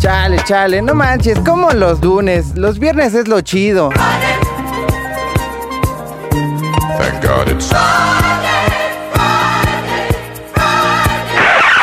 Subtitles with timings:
[0.00, 3.90] Chale, chale, no manches, como los lunes, los viernes es lo chido.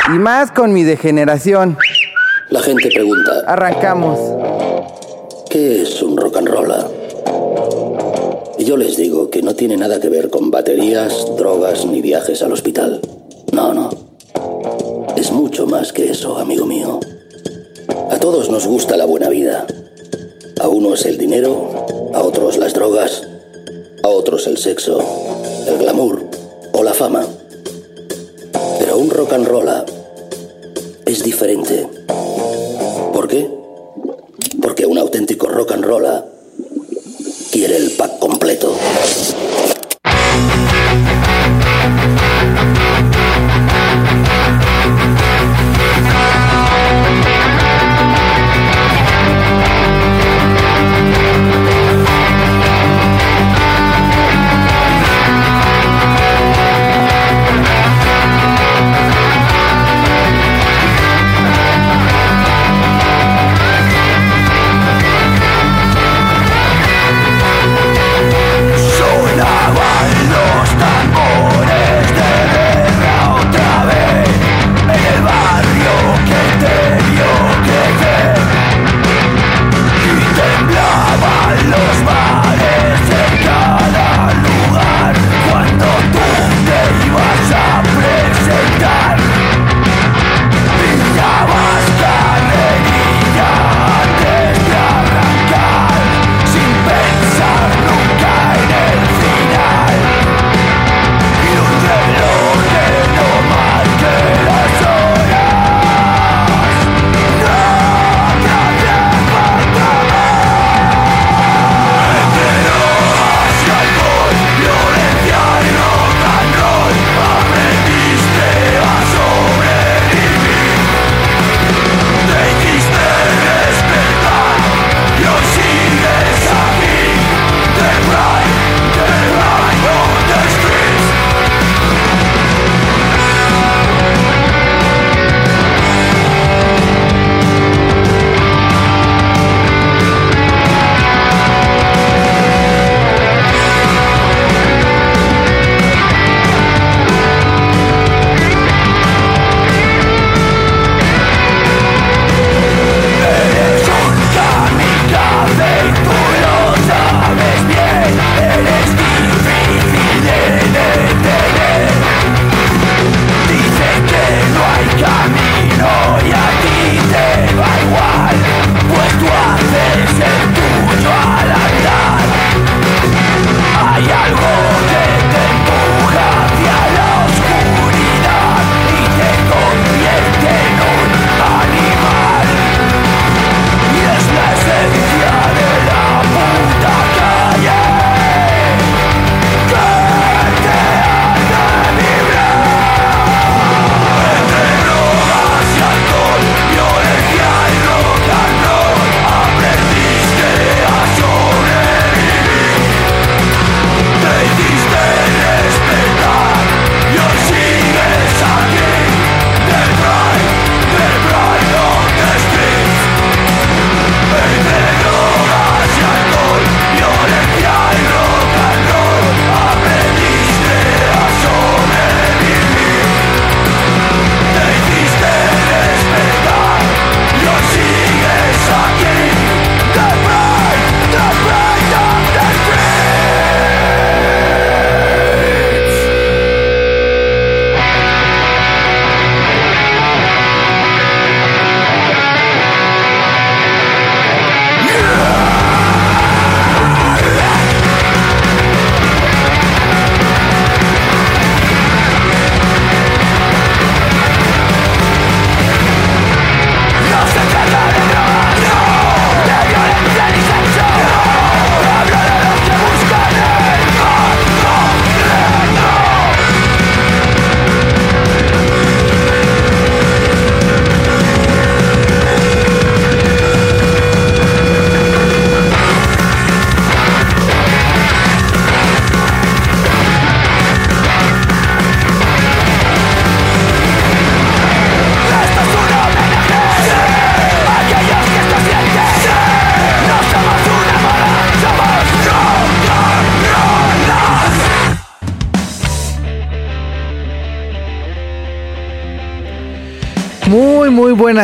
[0.08, 1.78] Y más con mi degeneración.
[2.50, 4.20] La gente pregunta, Arrancamos.
[5.52, 6.74] ¿qué es un rock and roll?
[8.58, 12.42] Y yo les digo que no tiene nada que ver con baterías, drogas ni viajes
[12.42, 13.00] al hospital.
[13.54, 13.92] No, no.
[15.16, 17.00] Es mucho más que eso, amigo mío.
[18.10, 19.68] A todos nos gusta la buena vida.
[20.62, 23.28] A unos el dinero, a otros las drogas,
[24.02, 25.00] a otros el sexo,
[25.68, 26.24] el glamour
[26.72, 27.26] o la fama.
[28.80, 29.70] Pero un rock and roll
[31.06, 31.88] es diferente.
[33.14, 33.50] ¿Por qué?
[34.62, 36.06] Porque un auténtico rock and roll
[37.52, 38.74] quiere el pack completo.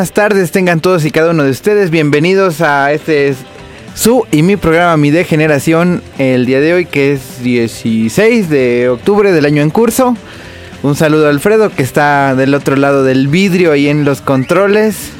[0.04, 1.90] Buenas tardes tengan todos y cada uno de ustedes.
[1.90, 3.36] Bienvenidos a este
[3.96, 9.32] su y mi programa Mi Degeneración el día de hoy que es 16 de octubre
[9.32, 10.18] del año en curso.
[10.82, 15.14] Un saludo a Alfredo que está del otro lado del vidrio ahí en los controles.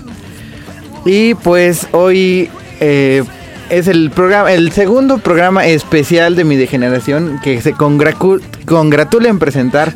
[1.06, 2.50] Y pues hoy
[2.82, 3.24] eh,
[3.70, 9.94] es el programa, el segundo programa especial de mi degeneración que se congratula en presentar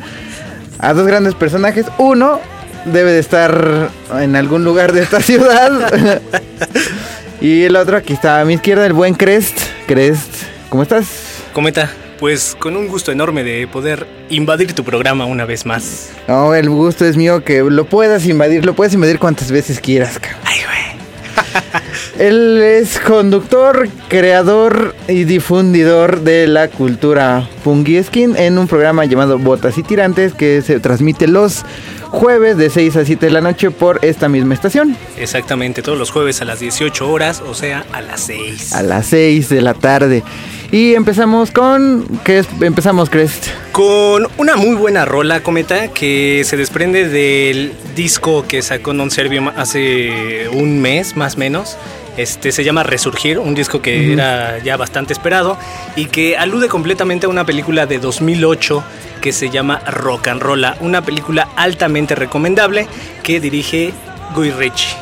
[0.78, 1.84] a dos grandes personajes.
[1.98, 2.40] Uno
[2.84, 3.90] debe de estar
[4.20, 5.92] en algún lugar de esta ciudad.
[7.40, 9.58] y el otro aquí está a mi izquierda, el buen Crest.
[9.86, 11.06] Crest, ¿cómo estás?
[11.52, 16.10] Cometa, pues con un gusto enorme de poder invadir tu programa una vez más.
[16.26, 20.20] No, el gusto es mío que lo puedas invadir, lo puedes invadir cuantas veces quieras.
[20.44, 20.98] Ay, güey.
[22.18, 29.78] Él es conductor, creador y difundidor de la cultura Pungieskin en un programa llamado Botas
[29.78, 31.64] y Tirantes que se transmite los
[32.10, 34.96] jueves de 6 a 7 de la noche por esta misma estación.
[35.16, 38.72] Exactamente, todos los jueves a las 18 horas, o sea, a las 6.
[38.74, 40.22] A las 6 de la tarde.
[40.70, 42.06] Y empezamos con.
[42.24, 43.46] ¿Qué empezamos, Crest?
[43.72, 49.48] Con una muy buena rola, Cometa, que se desprende del disco que sacó Non Servium
[49.56, 51.78] hace un mes, más o menos.
[52.18, 55.56] Este se llama Resurgir, un disco que era ya bastante esperado
[55.94, 58.82] y que alude completamente a una película de 2008
[59.20, 62.88] que se llama Rock and Rolla, una película altamente recomendable
[63.22, 63.92] que dirige
[64.34, 64.96] Guy Ritchie.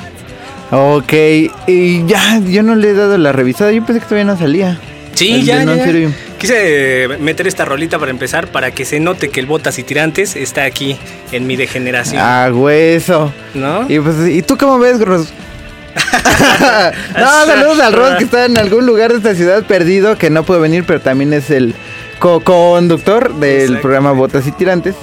[0.71, 1.13] Ok,
[1.67, 4.79] y ya, yo no le he dado la revisada, yo pensé que todavía no salía.
[5.15, 5.65] Sí, ya,
[6.39, 10.37] Quise meter esta rolita para empezar, para que se note que el Botas y Tirantes
[10.37, 10.99] está aquí
[11.33, 12.21] en mi degeneración.
[12.23, 13.33] Ah, hueso.
[13.55, 13.87] ¿No?
[13.89, 15.33] Y, pues, ¿y tú cómo ves, Ros?
[17.17, 20.45] no, saludos al Ros que está en algún lugar de esta ciudad perdido, que no
[20.45, 21.75] puede venir, pero también es el
[22.19, 24.95] co-conductor del programa Botas y Tirantes.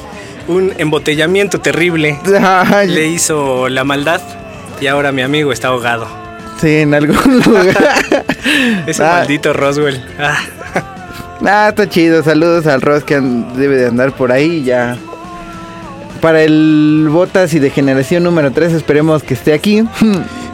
[0.48, 2.20] Un embotellamiento terrible
[2.86, 4.22] le hizo la maldad
[4.82, 6.08] y ahora mi amigo está ahogado.
[6.60, 7.76] Sí, en algún lugar.
[8.88, 9.18] Ese ah.
[9.20, 10.04] maldito Roswell.
[10.20, 10.38] Ah.
[11.46, 11.68] ah.
[11.70, 12.24] está chido.
[12.24, 13.20] Saludos al Ros que
[13.56, 14.98] debe de andar por ahí ya.
[16.22, 19.84] Para el Botas y de generación número 3 esperemos que esté aquí.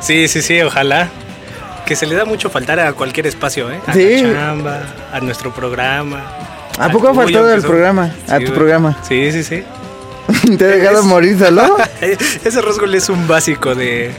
[0.02, 1.10] Sí, sí, sí, ojalá.
[1.86, 3.80] Que se le da mucho faltar a cualquier espacio, ¿eh?
[3.88, 4.82] A la chamba,
[5.12, 6.24] a nuestro programa.
[6.78, 8.14] ¿A poco ha faltado el programa?
[8.28, 8.98] a tu programa.
[9.08, 9.64] Sí, sí, sí.
[10.58, 11.78] ¿Te ha dejado morir solo?
[12.02, 14.12] Ese Roswell es un básico de,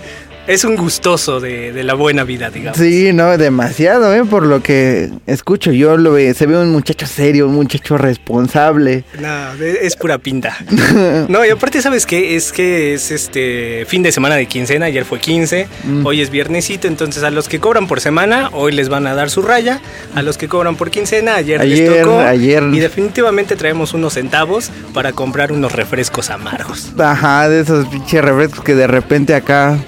[0.47, 2.79] es un gustoso de, la buena vida, digamos.
[2.79, 4.25] Sí, no, demasiado, ¿eh?
[4.25, 9.05] Por lo que escucho, yo lo veo, se ve un muchacho serio, un muchacho responsable.
[9.21, 10.57] No, es pura pinta.
[11.29, 12.37] no, y aparte, ¿sabes qué?
[12.37, 16.07] Es que es este fin de semana de quincena, ayer fue 15, mm.
[16.07, 19.31] hoy es viernesito, entonces a los que cobran por semana, hoy les van a dar
[19.31, 19.81] su raya,
[20.15, 22.19] a los que cobran por quincena, ayer, les tocó.
[22.21, 22.63] Ayer.
[22.73, 26.93] Y definitivamente traemos unos centavos para comprar unos refrescos amargos.
[26.99, 29.79] Ajá, de esos pinches refrescos que de repente acá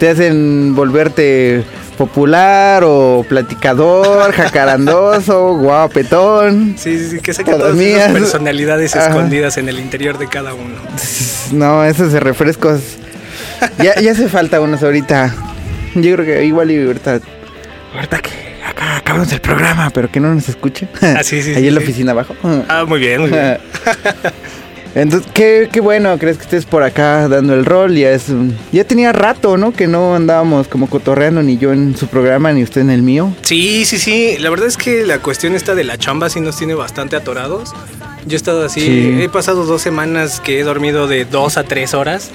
[0.00, 1.62] te hacen volverte
[1.98, 6.74] popular o platicador, jacarandoso, guapetón.
[6.78, 10.76] Sí, sí, sí, que saca todas las personalidades escondidas en el interior de cada uno.
[11.52, 12.80] No, esos refrescos.
[13.76, 15.34] ya, ya hace falta unos ahorita.
[15.94, 17.20] Yo creo que igual y ahorita.
[17.94, 18.30] Ahorita que
[18.66, 20.88] acá acabamos el programa, pero que no nos escuche.
[21.02, 21.52] Ah, sí, sí.
[21.54, 22.34] Ahí en la oficina abajo.
[22.70, 23.58] Ah, muy bien, muy bien.
[24.94, 27.94] Entonces, qué, qué, bueno, crees que estés por acá dando el rol.
[27.96, 28.26] Ya es
[28.72, 29.72] ya tenía rato, ¿no?
[29.72, 33.34] Que no andábamos como cotorreando ni yo en su programa ni usted en el mío.
[33.42, 34.36] Sí, sí, sí.
[34.38, 37.72] La verdad es que la cuestión esta de la chamba sí nos tiene bastante atorados.
[38.26, 41.94] Yo he estado así, he pasado dos semanas que he dormido de dos a tres
[41.94, 42.30] horas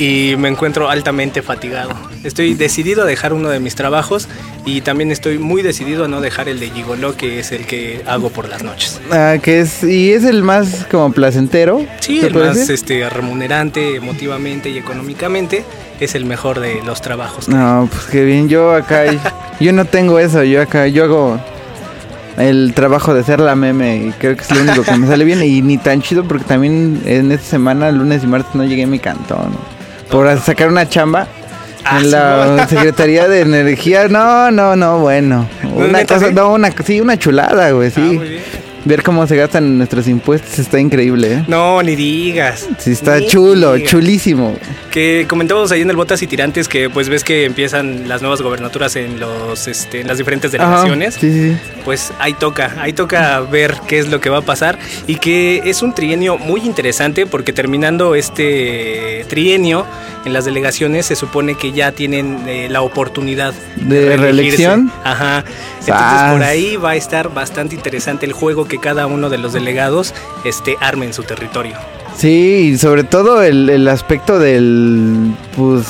[0.00, 1.90] y me encuentro altamente fatigado.
[2.24, 4.28] Estoy decidido a dejar uno de mis trabajos
[4.64, 8.02] y también estoy muy decidido a no dejar el de Gigolo, que es el que
[8.06, 8.98] hago por las noches.
[9.10, 11.84] Ah, que es y es el más como placentero.
[12.00, 15.64] Sí, el más este remunerante emotivamente y económicamente
[16.00, 17.48] es el mejor de los trabajos.
[17.48, 18.48] No, pues qué bien.
[18.48, 19.04] Yo acá
[19.60, 20.42] yo no tengo eso.
[20.44, 21.40] Yo acá yo hago
[22.38, 25.26] el trabajo de hacer la meme y creo que es lo único que me sale
[25.26, 28.84] bien y ni tan chido porque también en esta semana lunes y martes no llegué
[28.84, 29.50] a mi cantón
[30.10, 31.26] por sacar una chamba
[31.84, 34.08] ah, en la Secretaría de Energía.
[34.08, 35.48] No, no, no, bueno.
[35.74, 38.20] Una cosa, no, una, sí, una chulada, güey, sí.
[38.20, 41.44] Ah, Ver cómo se gastan nuestros impuestos está increíble, ¿eh?
[41.48, 42.68] No, ni digas.
[42.78, 44.56] Sí, está chulo, chulísimo.
[44.90, 48.40] Que comentábamos ahí en el Botas y Tirantes que pues ves que empiezan las nuevas
[48.42, 51.14] gobernaturas en los este, en las diferentes delegaciones.
[51.14, 51.56] sí, sí.
[51.84, 55.62] Pues ahí toca, ahí toca ver qué es lo que va a pasar y que
[55.64, 59.86] es un trienio muy interesante porque terminando este trienio
[60.24, 64.92] en las delegaciones se supone que ya tienen eh, la oportunidad de, reelección.
[65.04, 65.44] Ajá.
[65.80, 69.52] Entonces por ahí va a estar bastante interesante el juego que cada uno de los
[69.52, 71.76] delegados este, arme en su territorio.
[72.16, 75.86] Sí, y sobre todo el, aspecto del, pues,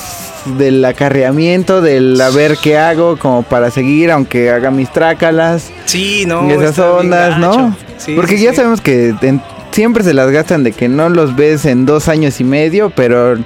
[0.59, 5.71] del acarreamiento, del a ver qué hago, como para seguir, aunque haga mis trácalas.
[5.87, 6.49] Sí, no.
[6.49, 7.77] y esas ondas, ¿no?
[7.99, 8.57] Sí, Porque sí, ya sí.
[8.57, 12.41] sabemos que en- siempre se las gastan de que no los ves en dos años
[12.41, 13.37] y medio, pero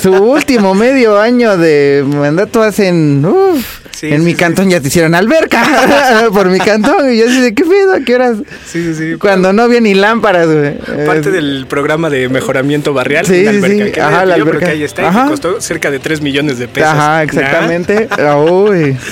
[0.00, 3.24] su último medio año de mandato hacen.
[3.24, 4.36] Uf, Sí, en sí, mi sí.
[4.36, 5.62] cantón ya te hicieron alberca
[6.32, 7.12] por mi cantón.
[7.12, 8.38] Y yo así de qué pedo, ¿a qué horas?
[8.66, 9.14] Sí, sí, sí.
[9.16, 10.76] Cuando no había ni lámparas, güey.
[11.06, 13.84] Parte Eh, del programa de mejoramiento barrial, Sí, alberca.
[13.84, 13.92] sí.
[13.92, 14.66] que Ajá, yo la creo alberca.
[14.66, 15.22] que ahí está y Ajá.
[15.24, 16.90] que costó cerca de 3 millones de pesos.
[16.90, 18.08] Ajá, exactamente.
[18.18, 18.96] Ah, Uy.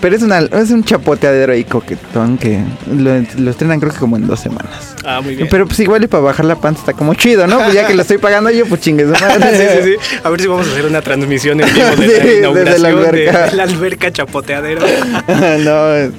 [0.00, 2.60] Pero es, una, es un chapoteadero ahí coquetón que
[2.92, 4.94] lo, lo estrenan creo que como en dos semanas.
[5.04, 5.48] Ah, muy bien.
[5.50, 7.58] Pero pues igual y para bajar la panza está como chido, ¿no?
[7.58, 9.80] Pues ya que lo estoy pagando yo, pues chingue su madre.
[9.80, 10.18] sí, sí, sí.
[10.22, 12.82] A ver si vamos a hacer una transmisión en vivo de Sí, la desde inauguración
[12.82, 13.46] la alberca.
[13.46, 14.82] de la alberca chapoteadero.
[15.64, 16.10] no, es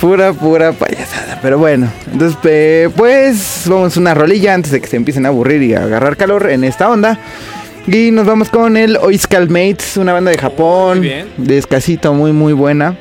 [0.00, 1.38] pura, pura payasada.
[1.42, 5.62] Pero bueno, entonces, pues vamos a una rolilla antes de que se empiecen a aburrir
[5.62, 7.18] y a agarrar calor en esta onda.
[7.90, 11.28] Y nos vamos con el Oiskal Mates, una banda de Japón, Muy bien.
[11.38, 12.96] de escasito, muy, muy buena.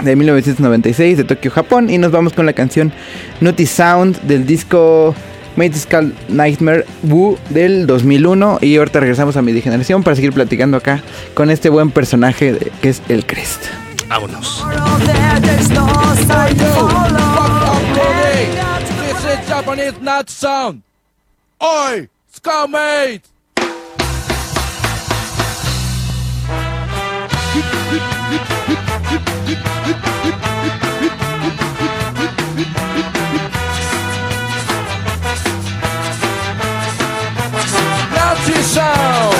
[0.00, 1.90] De 1996, de Tokio, Japón.
[1.90, 2.92] Y nos vamos con la canción
[3.40, 5.12] Naughty Sound del disco
[5.56, 8.58] Mates Skull Nightmare Woo del 2001.
[8.60, 11.02] Y ahorita regresamos a mi generación para seguir platicando acá
[11.34, 13.64] con este buen personaje de- que es el Crest.
[14.08, 14.64] Vámonos.
[19.48, 20.82] Japanese nut sound.
[21.58, 23.22] Oi, Skullmate!
[38.76, 39.36] Sound.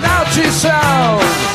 [0.00, 1.20] Nazi sound.
[1.20, 1.46] Oh,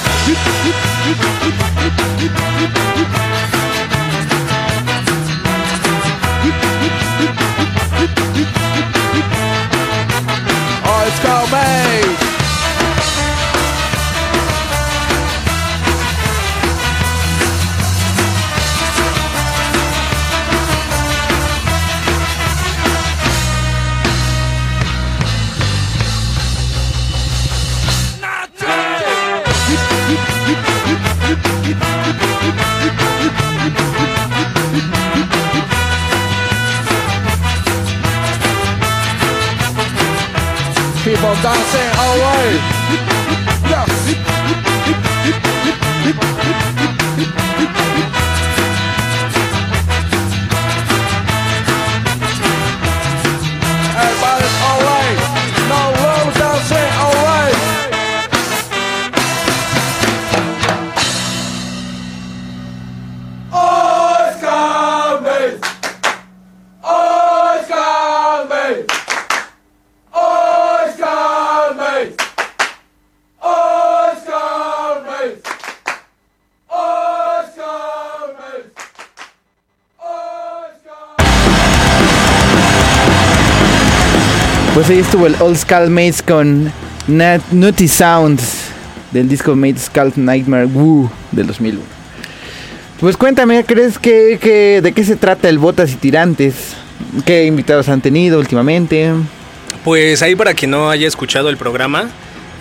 [41.43, 41.90] dancing
[85.25, 86.72] el Old Skull Mates con
[87.08, 88.42] Nat- Nutty Sounds
[89.12, 91.82] del disco Made Skull Nightmare Woo del 2001.
[93.00, 96.75] Pues cuéntame, ¿crees que, que- de qué se trata el Botas y Tirantes?
[97.25, 99.12] ¿Qué invitados han tenido últimamente?
[99.84, 102.10] Pues ahí para quien no haya escuchado el programa,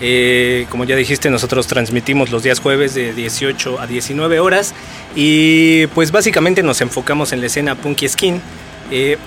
[0.01, 4.73] eh, como ya dijiste, nosotros transmitimos los días jueves de 18 a 19 horas
[5.15, 8.41] y pues básicamente nos enfocamos en la escena Punky Skin.
[8.91, 9.19] Eh,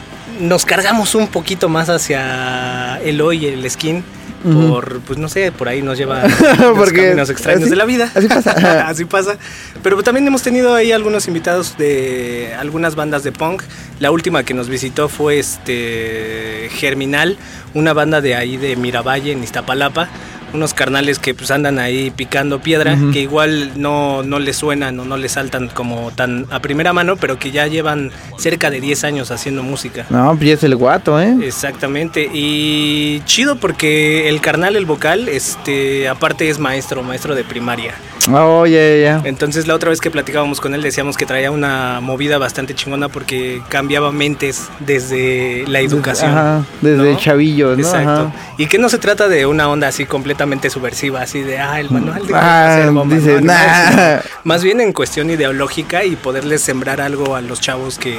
[0.44, 4.04] nos cargamos un poquito más hacia el hoy, el skin,
[4.44, 6.24] por, pues no sé, por ahí nos lleva
[6.60, 8.12] los Porque caminos extraños así- de la vida.
[8.14, 8.52] así pasa.
[8.90, 9.38] así pasa.
[9.82, 13.64] Pero también hemos tenido ahí algunos invitados de algunas bandas de punk.
[14.00, 17.38] La última que nos visitó fue este Germinal,
[17.74, 20.10] una banda de ahí de Miravalle, en Iztapalapa.
[20.54, 25.06] Unos carnales que pues andan ahí picando piedra, que igual no, no les suenan o
[25.06, 29.04] no les saltan como tan a primera mano, pero que ya llevan cerca de 10
[29.04, 30.06] años haciendo música.
[30.10, 31.36] No, pues es el guato, ¿eh?
[31.42, 37.96] Exactamente, y chido porque el carnal, el vocal, este, aparte es maestro, maestro de primaria.
[38.32, 39.22] Oh, ya, ya, ya.
[39.26, 43.10] Entonces la otra vez que platicábamos con él decíamos que traía una movida bastante chingona
[43.10, 46.32] porque cambiaba mentes desde la educación.
[46.32, 47.18] Ajá, desde ¿no?
[47.20, 47.84] chavillos, ¿no?
[47.84, 48.12] Exacto.
[48.12, 48.34] Ajá.
[48.58, 51.90] Y que no se trata de una onda así completamente subversiva, así de, ah, el
[51.92, 53.90] manual de Ah, hacer bombas", dices, no, no, "Nah".
[54.22, 58.18] sino Más bien en cuestión ideológica y poderles sembrar algo a los chavos que,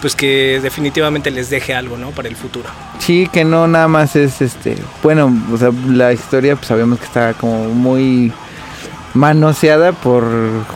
[0.00, 2.10] pues que definitivamente les deje algo, ¿no?
[2.10, 2.68] Para el futuro.
[2.98, 4.76] Sí, que no nada más es este.
[5.02, 8.32] Bueno, o sea, la historia, pues sabemos que está como muy
[9.14, 10.24] manoseada por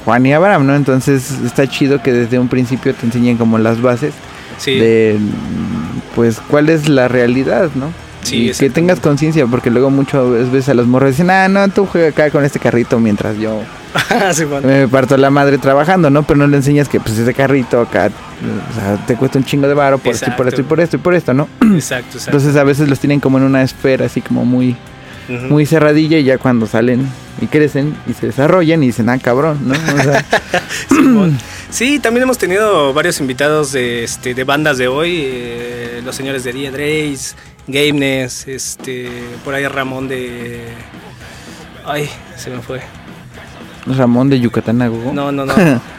[0.04, 0.75] Juan y Abraham, ¿no?
[0.76, 4.14] Entonces está chido que desde un principio te enseñen como las bases
[4.59, 4.76] Sí.
[4.78, 5.16] de,
[6.16, 7.92] pues, cuál es la realidad, ¿no?
[8.23, 11.68] Sí, y que tengas conciencia, porque luego muchas veces a los morros dicen, ah, no,
[11.68, 13.61] tú juega acá con este carrito mientras yo
[14.35, 16.25] Sí, me parto la madre trabajando, ¿no?
[16.25, 18.11] Pero no le enseñas que, pues, ese carrito acá,
[18.71, 20.80] o sea, te cuesta un chingo de varo por esto y por esto y por
[20.80, 21.49] esto y por esto, ¿no?
[21.75, 22.18] Exacto, exacto.
[22.37, 24.76] Entonces a veces los tienen como en una esfera así como muy,
[25.29, 27.07] Muy cerradilla y ya cuando salen
[27.41, 29.75] y crecen y se desarrollan y dicen, ah, cabrón, ¿no?
[29.75, 30.25] O sea,
[30.89, 31.39] Simón.
[31.71, 36.45] Sí, también hemos tenido varios invitados de, este, de bandas de hoy, eh, los señores
[36.45, 39.11] de Dia Drace, Gameness, este,
[39.45, 40.63] por ahí Ramón de...
[41.85, 42.81] Ay, se me fue.
[43.87, 45.13] Ramón de Yucatán Agogo.
[45.13, 45.55] No, no, no.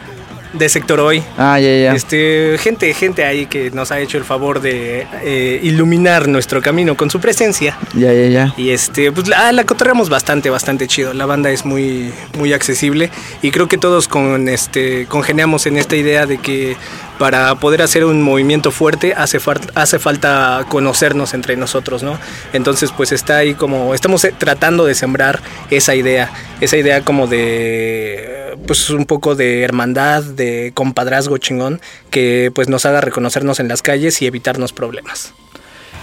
[0.52, 1.22] De Sector Hoy.
[1.38, 1.94] Ah, ya, ya.
[1.94, 6.96] Este, gente, gente ahí que nos ha hecho el favor de eh, iluminar nuestro camino
[6.96, 7.78] con su presencia.
[7.94, 8.54] Ya, ya, ya.
[8.56, 11.14] Y este, pues la, la cotorreamos bastante, bastante chido.
[11.14, 13.10] La banda es muy, muy accesible
[13.42, 16.76] y creo que todos con este congeniamos en esta idea de que
[17.20, 19.38] para poder hacer un movimiento fuerte hace,
[19.74, 22.18] hace falta conocernos entre nosotros, ¿no?
[22.54, 27.26] Entonces, pues está ahí como, estamos eh, tratando de sembrar esa idea, esa idea como
[27.26, 33.68] de, pues un poco de hermandad, de compadrazgo chingón, que pues nos haga reconocernos en
[33.68, 35.34] las calles y evitarnos problemas.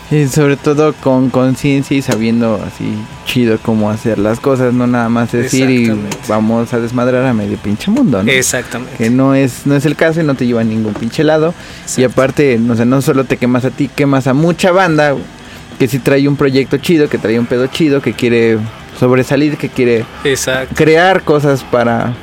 [0.10, 2.86] Y sobre todo con conciencia y sabiendo así
[3.26, 5.92] chido cómo hacer las cosas, no nada más decir y
[6.30, 8.32] vamos a desmadrar a medio pinche mundo, ¿no?
[8.32, 8.96] Exactamente.
[8.98, 11.54] que no es no es el caso y no te lleva a ningún pinche lado
[11.98, 15.14] y aparte no sé no solo te quemas a ti quemas a mucha banda
[15.78, 18.60] que si trae un proyecto chido que trae un pedo chido que quiere
[18.98, 20.74] sobresalir que quiere Exacto.
[20.74, 22.14] crear cosas para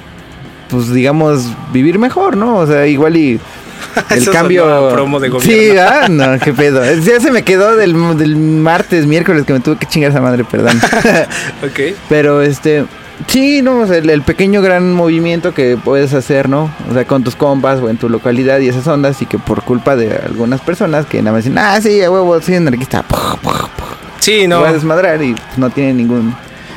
[0.70, 3.38] pues digamos vivir mejor no o sea igual y
[4.10, 5.72] el Eso cambio promo de gobierno.
[5.72, 9.60] sí ah no qué pedo ya se me quedó del, del martes miércoles que me
[9.60, 10.78] tuve que chingar esa madre perdón
[11.62, 11.94] Ok.
[12.08, 12.84] pero este,
[13.28, 16.70] sí, no, o sea, el, el pequeño gran movimiento que puedes hacer, ¿no?
[16.90, 19.62] O sea, con tus compas o en tu localidad y esas ondas y que por
[19.62, 23.36] culpa de algunas personas que nada más dicen, ah, sí, a huevo, soy anarquista, puf,
[23.42, 23.88] puf, puf",
[24.20, 24.60] Sí, no.
[24.60, 26.34] voy a desmadrar y no tiene ningún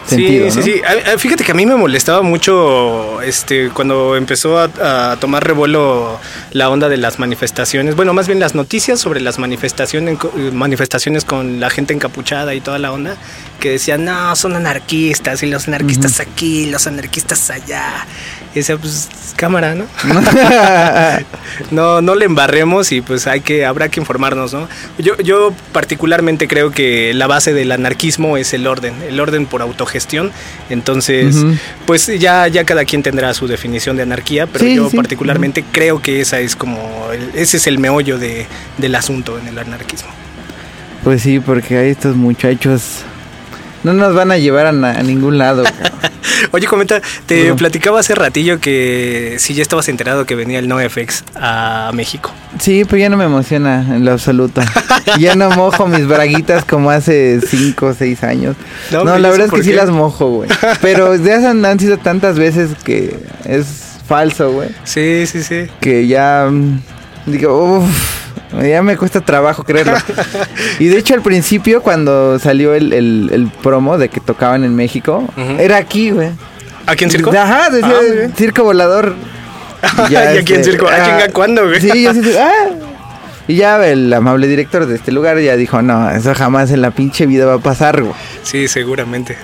[0.07, 0.63] sentido, sí, ¿no?
[0.63, 0.81] sí, sí.
[1.13, 6.19] A- Fíjate que a mí me molestaba mucho este cuando empezó a, a tomar revuelo
[6.51, 7.95] la onda de las manifestaciones.
[7.95, 10.17] Bueno, más bien las noticias sobre las manifestaciones,
[10.53, 13.17] manifestaciones con la gente encapuchada y toda la onda.
[13.59, 18.05] Que decían, no, son anarquistas y los anarquistas aquí, los anarquistas allá.
[18.57, 19.85] Y decía, pues, cámara, ¿no?
[21.71, 24.67] no, no le embarremos y pues hay que, habrá que informarnos, ¿no?
[24.97, 29.61] Yo, yo particularmente creo que la base del anarquismo es el orden, el orden por
[29.61, 30.31] autogestión.
[30.71, 31.35] Entonces,
[31.85, 34.97] pues ya, ya cada quien tendrá su definición de anarquía, pero Sí, yo sí.
[34.97, 38.47] particularmente creo que esa es como, el- ese es el meollo de,
[38.79, 40.09] del asunto en el anarquismo.
[41.03, 43.03] Pues sí, porque ahí estos muchachos
[43.93, 44.71] no nos van a llevar a,
[45.03, 45.63] ningún lado.
[46.51, 51.23] Oye, comenta, te platicaba hace ratillo que si ya estabas enterado que venía el NoFX
[51.35, 52.31] a México.
[52.59, 54.61] Sí, pero ya no me emociona en lo absoluto.
[55.19, 58.55] Ya no mojo mis braguitas como hace 5 o 6 años.
[58.91, 60.49] No, la ¿y verdad es que sí las mojo, güey.
[60.81, 63.65] Pero ya han, han sido tantas veces que es
[64.07, 64.69] falso, güey.
[64.83, 65.67] Sí, sí, sí.
[65.79, 66.81] Que ya mm,
[67.27, 68.26] digo, uff,
[68.63, 69.97] ya me cuesta trabajo creerlo.
[70.79, 74.75] Y de hecho al principio cuando salió el, el- el promo de que tocaban en
[74.75, 75.27] México,
[75.59, 76.29] era aquí, güey.
[76.85, 77.31] ¿Aquí en circo?
[77.31, 78.33] Ajá, decía Ah, bien.
[78.35, 79.13] circo volador.
[80.09, 80.87] Y aquí en circo.
[80.89, 81.81] Ah, chinga, ¿cuándo, güey?
[81.81, 82.69] Sí, yo sí, sí, ah.
[83.49, 86.91] Y ya el amable director de este lugar ya dijo, no, eso jamás en la
[86.91, 88.13] pinche vida va a pasar, güey.
[88.43, 89.37] Sí, seguramente.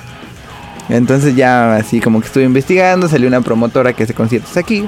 [0.90, 4.88] Entonces ya así como que estuve investigando, salió una promotora que hace conciertos aquí,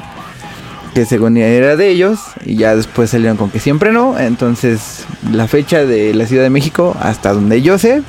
[0.96, 4.18] que según era de ellos, y ya después salieron con que siempre no.
[4.18, 8.02] Entonces la fecha de la Ciudad de México, hasta donde yo sé,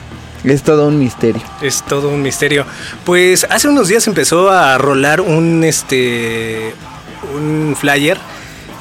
[0.44, 1.42] es todo un misterio.
[1.60, 2.64] Es todo un misterio.
[3.04, 6.72] Pues hace unos días empezó a rolar un este
[7.34, 8.18] un flyer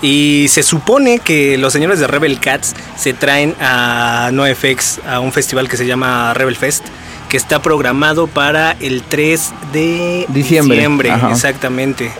[0.04, 5.32] y se supone que los señores de Rebel Cats se traen a NoFX a un
[5.32, 6.86] festival que se llama Rebel Fest
[7.28, 12.12] que está programado para el 3 de Diciembre, exactamente.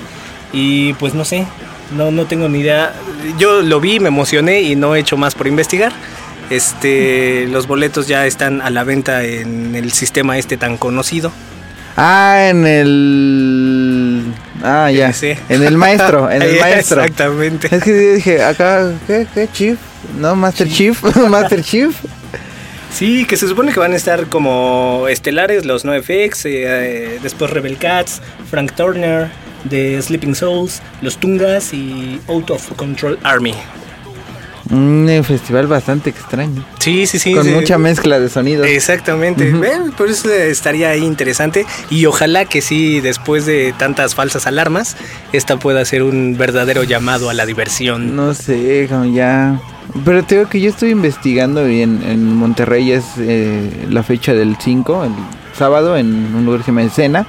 [0.52, 1.45] Y pues no sé,
[1.91, 2.93] no no tengo ni idea.
[3.38, 5.91] Yo lo vi, me emocioné y no he hecho más por investigar.
[6.50, 11.32] Este, los boletos ya están a la venta en el sistema este tan conocido.
[11.98, 15.13] Ah, en el Ah, ya.
[15.13, 15.34] Sí.
[15.50, 17.02] En el maestro, en el maestro.
[17.02, 17.76] Exactamente.
[17.76, 19.28] Es que yo dije, acá, ¿qué?
[19.34, 19.48] ¿Qué?
[19.52, 19.78] ¿Chief?
[20.19, 20.36] ¿No?
[20.36, 21.02] ¿Master Chief?
[21.30, 21.95] ¿Master Chief?
[22.91, 27.52] Sí, que se supone que van a estar como estelares los 9FX, eh, eh, después
[27.52, 29.30] Rebel Cats, Frank Turner,
[29.69, 33.54] The Sleeping Souls, los Tungas y Out of Control Army.
[34.71, 36.65] Un eh, festival bastante extraño.
[36.80, 37.36] Sí, sí, sí.
[37.36, 37.51] con sí.
[37.51, 38.65] mucha mezcla de sonidos.
[38.67, 39.54] Exactamente,
[39.95, 44.97] por eso estaría ahí interesante y ojalá que sí, después de tantas falsas alarmas,
[45.34, 48.15] esta pueda ser un verdadero llamado a la diversión.
[48.15, 49.60] No sé, como ya.
[50.04, 54.34] Pero te digo que yo estoy investigando y en, en Monterrey es eh, la fecha
[54.34, 55.12] del 5, el
[55.56, 57.28] sábado, en un lugar que se llama Escena.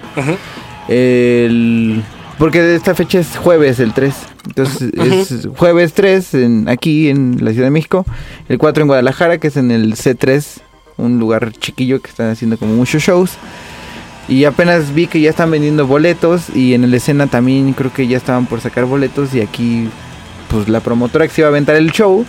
[0.88, 2.03] El...
[2.38, 4.14] Porque esta fecha es jueves, el 3.
[4.46, 8.05] Entonces es jueves 3 en, aquí en la Ciudad de México.
[8.49, 10.61] El 4 en Guadalajara, que es en el C3,
[10.99, 13.33] un lugar chiquillo que están haciendo como muchos shows.
[14.29, 18.09] Y apenas vi que ya están vendiendo boletos y en el escena también creo que
[18.09, 19.88] ya estaban por sacar boletos y aquí
[20.51, 22.25] pues la promotora que se iba a aventar el show,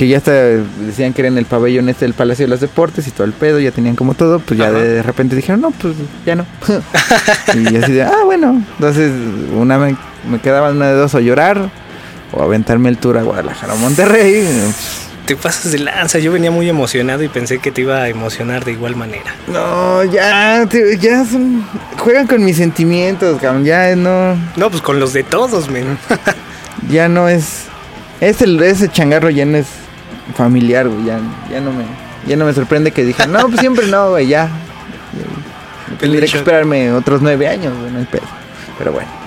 [0.00, 3.06] que ya está, decían que era en el pabellón este del Palacio de los Deportes
[3.06, 4.78] y todo el pedo, ya tenían como todo, pues ya Ajá.
[4.78, 6.46] de repente dijeron, no, pues ya no.
[7.54, 9.12] y así de, ah, bueno, entonces
[9.54, 9.94] una me,
[10.26, 11.70] me quedaba una de dos o llorar
[12.32, 14.48] o aventarme el tour a Guadalajara o Monterrey.
[15.26, 18.64] Te pasas de lanza, yo venía muy emocionado y pensé que te iba a emocionar
[18.64, 19.34] de igual manera.
[19.48, 21.62] No, ya, te- ya son,
[21.98, 25.98] juegan con mis sentimientos, cabrón, ya no, No, pues con los de todos, men.
[26.90, 27.64] ya no es,
[28.22, 29.66] ese, ese changarro ya no es
[30.34, 31.84] familiar, güey, ya, ya no me,
[32.26, 34.48] ya no me sorprende que digan, no, pues siempre no, güey, ya.
[35.98, 38.26] Tendré que esperarme otros nueve años, güey, no hay pedo,
[38.78, 39.20] pero bueno.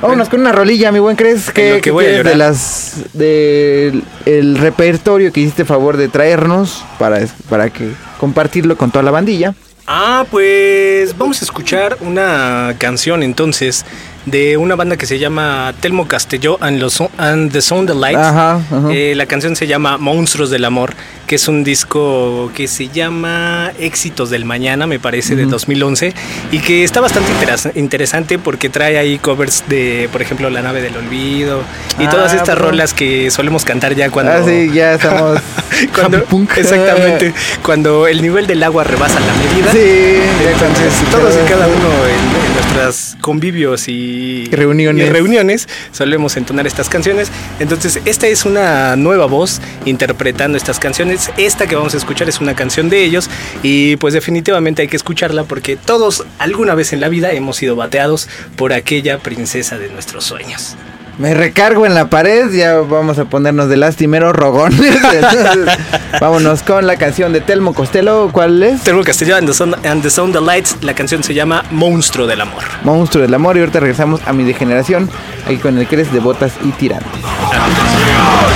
[0.00, 5.40] Vámonos con una rolilla, mi buen ¿crees que, que de las del el repertorio que
[5.40, 9.54] hiciste favor de traernos para, para que compartirlo con toda la bandilla?
[9.86, 13.86] Ah, pues vamos a escuchar una canción entonces
[14.26, 18.18] de una banda que se llama Telmo Castelló and, los, and the Sound of Lights.
[18.20, 18.88] Ajá, ajá.
[18.92, 20.94] Eh, la canción se llama Monstruos del Amor,
[21.28, 25.52] que es un disco que se llama Éxitos del Mañana, me parece, de Ujú.
[25.52, 26.12] 2011,
[26.50, 27.30] y que está bastante
[27.76, 31.62] interesante porque trae ahí covers de, por ejemplo, La Nave del Olvido
[31.98, 32.66] y Ah, todas estas bro.
[32.70, 34.32] rolas que solemos cantar ya cuando...
[34.32, 35.40] Ah, sí, ya estamos.
[35.94, 36.56] cuando punk.
[36.56, 39.72] exactamente, cuando el nivel del agua rebasa la medida.
[39.72, 40.18] Sí,
[40.52, 45.06] Entonces, todos y cada uno en, en nuestras convivios y Reuniones.
[45.06, 47.30] y reuniones solemos entonar estas canciones.
[47.60, 51.30] Entonces, esta es una nueva voz interpretando estas canciones.
[51.36, 53.30] Esta que vamos a escuchar es una canción de ellos
[53.62, 57.76] y pues definitivamente hay que escucharla porque todos alguna vez en la vida hemos sido
[57.76, 60.76] bateados por aquella princesa de nuestros sueños.
[61.18, 64.80] Me recargo en la pared, ya vamos a ponernos de lastimero rogones.
[65.14, 65.78] Entonces,
[66.20, 68.28] vámonos con la canción de Telmo Costello.
[68.30, 68.82] ¿Cuál es?
[68.82, 70.76] Termo Castillo and the, Sound, and the Sound of Lights.
[70.82, 72.62] La canción se llama Monstruo del Amor.
[72.82, 73.56] Monstruo del amor.
[73.56, 75.08] Y ahorita regresamos a mi degeneración.
[75.46, 77.22] Aquí con el Cres de botas y tirantes.
[77.50, 78.55] Hola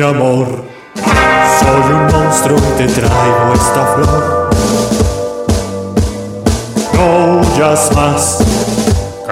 [0.00, 0.64] mi amor,
[1.58, 4.50] soy un monstruo y te traigo esta flor.
[6.94, 8.38] No huyas más,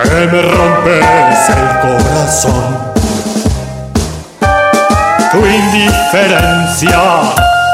[0.02, 2.64] que me rompes el corazón.
[5.32, 7.00] Tu indiferencia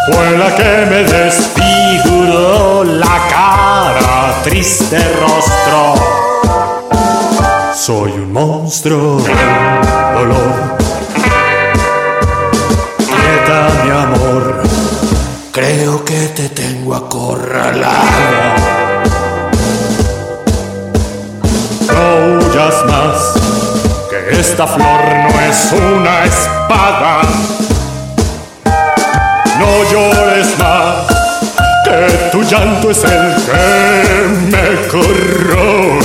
[0.06, 5.94] fue la que me desfiguró la cara, triste rostro.
[7.74, 9.36] Soy un monstruo del
[10.14, 10.73] dolor.
[15.54, 18.56] Creo que te tengo acorralada.
[21.86, 23.34] No huyas más,
[24.10, 27.20] que esta flor no es una espada.
[29.60, 31.06] No llores más,
[31.84, 36.00] que tu llanto es el que me corroe.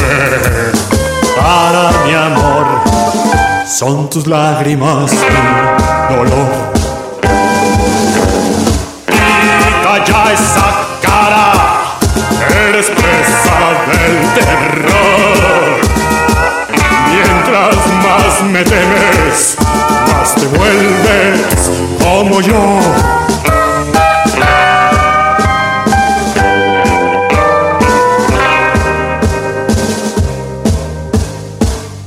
[1.35, 2.67] Para mi amor,
[3.65, 6.78] son tus lágrimas mi dolor.
[10.09, 10.67] Ya esa
[11.01, 11.51] cara,
[12.67, 13.57] eres presa
[13.89, 15.79] del terror.
[17.11, 19.55] Mientras más me temes,
[20.11, 21.69] más te vuelves
[22.01, 22.79] como yo.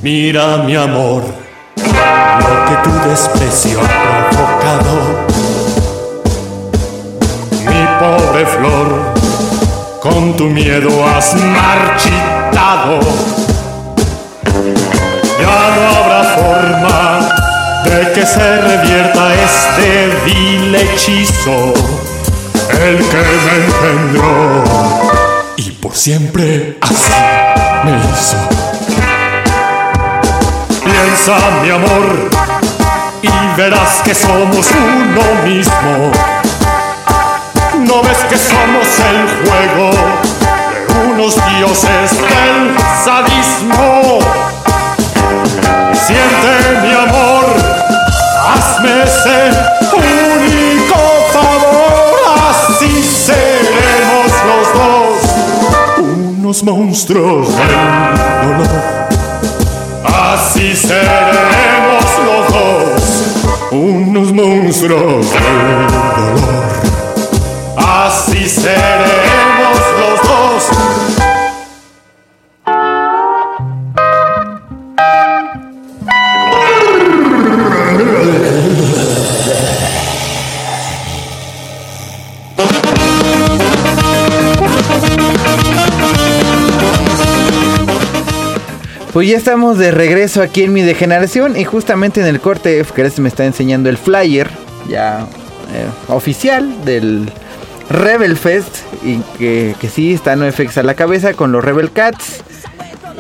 [0.03, 1.23] Mira mi amor,
[1.77, 5.32] lo que tu desprecio ha provocado.
[8.47, 9.15] Flor,
[10.01, 13.01] con tu miedo has marchitado.
[15.41, 17.29] Ya no habrá forma
[17.85, 21.75] de que se revierta este vil hechizo,
[22.81, 24.65] el que me engendró
[25.57, 27.13] y por siempre así
[27.85, 28.37] me hizo.
[30.85, 32.31] Piensa mi amor
[33.23, 36.42] y verás que somos uno mismo.
[37.95, 39.91] ¿No ves que somos el juego
[40.89, 42.75] de unos dioses del
[43.05, 44.19] sadismo?
[45.93, 46.53] Siente
[46.83, 47.55] mi amor,
[48.49, 49.51] hazme ese
[49.93, 51.01] único
[51.35, 52.15] favor,
[52.49, 55.19] así seremos los dos,
[55.99, 57.69] unos monstruos del
[58.57, 58.85] dolor.
[60.33, 63.03] Así seremos los dos,
[63.71, 67.02] unos monstruos del dolor.
[68.49, 70.69] Seremos los dos.
[89.13, 93.19] Pues ya estamos de regreso aquí en mi degeneración y justamente en el corte Fkeres
[93.21, 94.51] me está enseñando el flyer
[94.89, 95.27] ya
[95.75, 97.31] eh, oficial del
[97.93, 102.43] Rebel Fest y que, que sí está NoFX a la cabeza con los Rebel Cats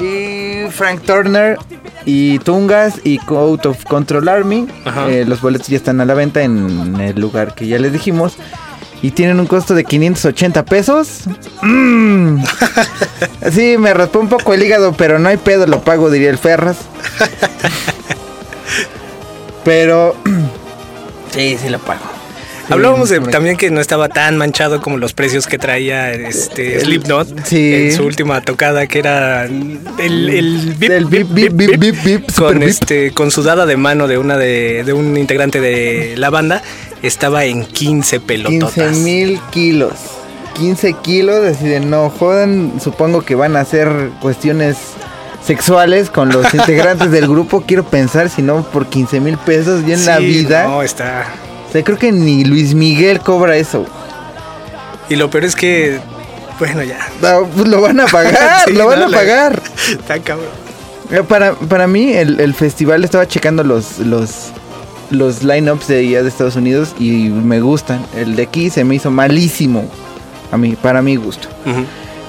[0.01, 1.59] y Frank Turner
[2.05, 4.67] y Tungas y Out of Control Army.
[5.09, 8.35] Eh, los boletos ya están a la venta en el lugar que ya les dijimos.
[9.03, 11.23] Y tienen un costo de 580 pesos.
[11.63, 12.43] Mm.
[13.51, 16.39] Sí, me raspó un poco el hígado, pero no hay pedo, lo pago, diría el
[16.39, 16.77] Ferras.
[19.65, 20.15] Pero...
[21.33, 22.05] Sí, sí lo pago.
[22.73, 27.45] Hablábamos de, también que no estaba tan manchado como los precios que traía este Slipknot
[27.45, 27.75] sí.
[27.75, 33.31] en su última tocada, que era el, el bip, bip, bip, super con este con
[33.31, 36.63] su dada de mano de una de, de un integrante de la banda
[37.03, 38.75] estaba en 15 pelototas.
[38.75, 39.93] 15 mil kilos.
[40.55, 42.81] 15 kilos, así de no jodan.
[42.81, 44.77] Supongo que van a hacer cuestiones
[45.45, 47.65] sexuales con los integrantes del grupo.
[47.67, 50.65] Quiero pensar, si no, por 15 mil pesos ya en la vida.
[50.65, 51.27] No, está.
[51.73, 53.87] O sea, creo que ni Luis Miguel cobra eso.
[55.09, 55.99] Y lo peor es que
[56.59, 56.99] bueno, ya.
[57.21, 59.63] No, pues lo van a pagar, Sí, lo van no, a la- pagar.
[59.91, 60.49] Está cabrón.
[61.11, 64.51] Eh, Para, para mí, el, el festival estaba checando los, los,
[65.11, 68.05] los lineups de allá de Estados Unidos y me gustan.
[68.15, 69.91] El de aquí se me hizo malísimo.
[70.53, 71.49] A mí, para mi gusto.
[71.67, 71.85] Ujú.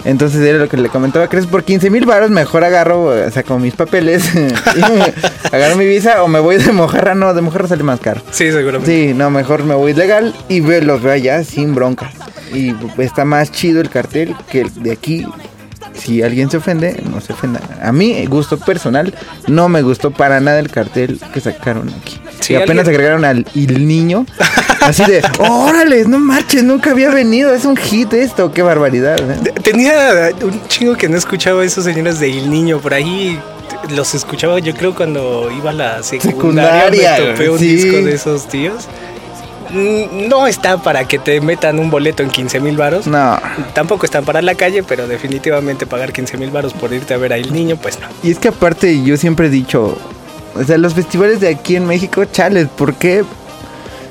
[0.06, 1.48] Entonces era lo que le comentaba, ¿crees?
[1.48, 4.30] Por 15 mil baros mejor agarro, saco mis papeles,
[5.52, 7.16] agarro mi visa o me voy de mojarra.
[7.16, 8.22] No, de mojarra sale más caro.
[8.32, 8.92] Sí, seguramente.
[8.92, 12.12] Sí, no, mejor me voy legal y ve, los veo allá sin bronca.
[12.54, 15.26] Y está más chido el cartel que el de aquí.
[15.94, 17.62] Si alguien se ofende, no se ofenda.
[17.82, 19.14] A mí, gusto personal,
[19.48, 22.20] no me gustó para nada el cartel que sacaron aquí.
[22.52, 24.26] Y apenas alguien- agregaron al Il Niño.
[24.82, 27.54] Así de, órale, no marches, nunca había venido.
[27.54, 29.18] Es un hit esto, qué barbaridad.
[29.20, 29.52] ¿eh?
[29.64, 33.40] Tenía un chingo que no escuchaba a esos señores de El Niño por ahí.
[33.96, 36.32] Los escuchaba yo creo cuando iba a la secundaria.
[36.32, 37.76] Secundaria, me topé un sí.
[37.76, 38.88] disco de esos tíos.
[39.72, 43.08] Mm, No está para que te metan un boleto en 15 mil varos.
[43.08, 43.40] No.
[43.74, 47.34] Tampoco están para la calle, pero definitivamente pagar 15 mil varos por irte a ver
[47.34, 48.08] a El Niño, pues no.
[48.22, 49.98] Y es que aparte yo siempre he dicho,
[50.56, 53.24] o sea, los festivales de aquí en México, chales, ¿por qué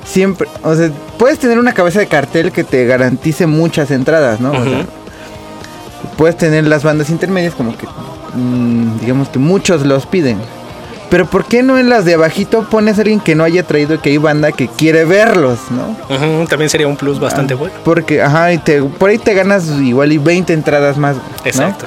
[0.04, 4.50] siempre, o sea, puedes tener una cabeza de cartel que te garantice muchas entradas, ¿no?
[4.52, 4.86] O sea,
[6.16, 7.86] puedes tener las bandas intermedias como que,
[8.34, 10.38] mm, digamos que muchos los piden.
[11.10, 14.00] Pero ¿por qué no en las de abajito pones a alguien que no haya traído
[14.00, 15.90] que hay banda que quiere verlos, ¿no?
[16.14, 17.74] Ujú, También sería un plus bastante Ah, bueno.
[17.84, 21.16] Porque, ajá, y te, por ahí te ganas igual y 20 entradas más.
[21.16, 21.22] ¿no?
[21.44, 21.84] Exacto.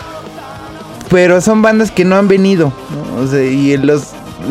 [1.10, 2.72] pero son bandas que no han venido.
[3.16, 3.24] ¿no?
[3.24, 4.10] O sea, y en los,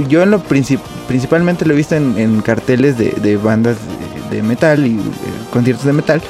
[0.09, 3.77] yo en lo princip- principalmente lo he visto en, en carteles de, de bandas
[4.31, 5.01] de, de metal y eh,
[5.53, 6.23] conciertos de metal.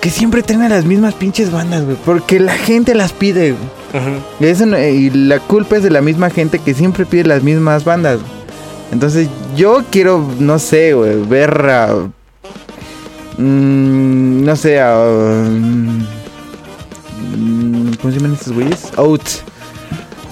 [0.00, 1.96] Que siempre traen las mismas pinches bandas, güey.
[2.04, 3.56] Porque la gente las pide.
[4.38, 7.42] Y, eso no- y la culpa es de la misma gente que siempre pide las
[7.42, 8.20] mismas bandas.
[8.92, 11.94] Entonces yo quiero, no sé, güey, ver a...
[13.38, 14.94] mm, no sé, a...
[14.96, 16.06] mm,
[18.00, 18.88] ¿Cómo se llaman estos güeyes?
[18.96, 19.42] Oats.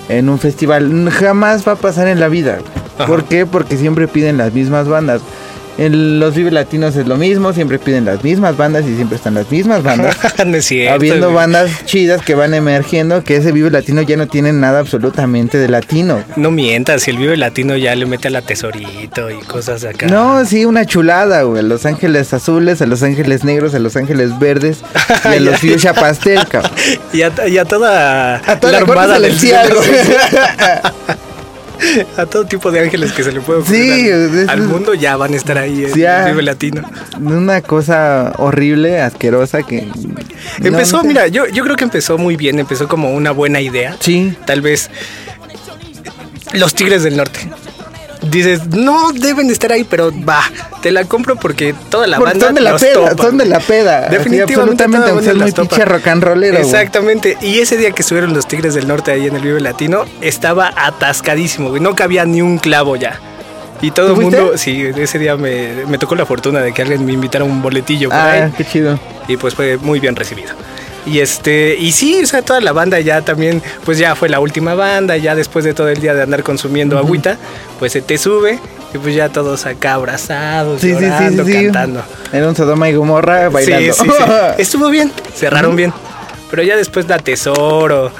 [0.09, 1.11] En un festival.
[1.11, 2.59] Jamás va a pasar en la vida.
[2.99, 3.07] Ajá.
[3.07, 3.47] ¿Por qué?
[3.47, 5.21] Porque siempre piden las mismas bandas.
[5.78, 9.34] En los Vive Latinos es lo mismo, siempre piden las mismas bandas y siempre están
[9.34, 10.16] las mismas bandas.
[10.46, 10.94] no es cierto.
[10.94, 11.36] Habiendo güey.
[11.36, 15.68] bandas chidas que van emergiendo, que ese Vive Latino ya no tiene nada absolutamente de
[15.68, 16.22] latino.
[16.36, 20.06] No mientas, si el Vive Latino ya le mete a la tesorito y cosas acá.
[20.06, 21.62] No, sí, una chulada, güey.
[21.62, 24.78] Los Ángeles Azules, a Los Ángeles Negros, a Los Ángeles Verdes
[25.24, 26.72] y a los Fuchsia Pastel, cabrón.
[27.12, 29.80] Y a, y a toda, A toda la, corte armada del cielo.
[32.16, 34.94] A todo tipo de ángeles que se le puede ocurrir Sí, al, es- al mundo
[34.94, 36.24] ya van a estar ahí en Sí, ya.
[36.26, 36.82] el Vive Latino.
[37.20, 39.86] Una cosa horrible, asquerosa que...
[40.62, 43.96] Empezó, no mira, yo, yo creo que empezó muy bien, empezó como una buena idea.
[44.00, 44.34] Sí.
[44.46, 44.90] Tal vez
[46.54, 47.50] los Tigres del Norte.
[48.30, 50.40] Dices, no deben estar ahí, pero va,
[50.82, 53.22] te la compro porque toda la Porque banda son de la los peda, topa.
[53.22, 54.08] son de la peda.
[54.08, 56.58] Definitivamente absolutamente, aunque muy pinche rock and rollero.
[56.58, 57.36] Exactamente.
[57.42, 60.72] Y ese día que estuvieron los Tigres del Norte ahí en el Vive Latino, estaba
[60.76, 61.80] atascadísimo, güey.
[61.80, 63.20] No cabía ni un clavo ya.
[63.82, 67.04] Y todo el mundo, sí, ese día me, me tocó la fortuna de que alguien
[67.04, 68.52] me invitara un boletillo por Ah, ahí.
[68.56, 68.98] qué chido.
[69.28, 70.52] Y pues fue muy bien recibido.
[71.07, 74.40] Y este, y sí, o sea, toda la banda ya también, pues ya fue la
[74.40, 77.37] última banda, ya después de todo el día de andar consumiendo agüita,
[77.79, 78.59] pues se te sube
[78.92, 81.62] y pues ya todos acá abrazados, Sí, llorando, sí, sí.
[81.64, 82.03] cantando.
[82.33, 83.92] Era un Sodoma y Gomorra bailando.
[83.92, 84.25] Sí, sí, sí.
[84.59, 85.92] Estuvo bien, cerraron bien.
[86.51, 88.11] Pero ya después la Tesoro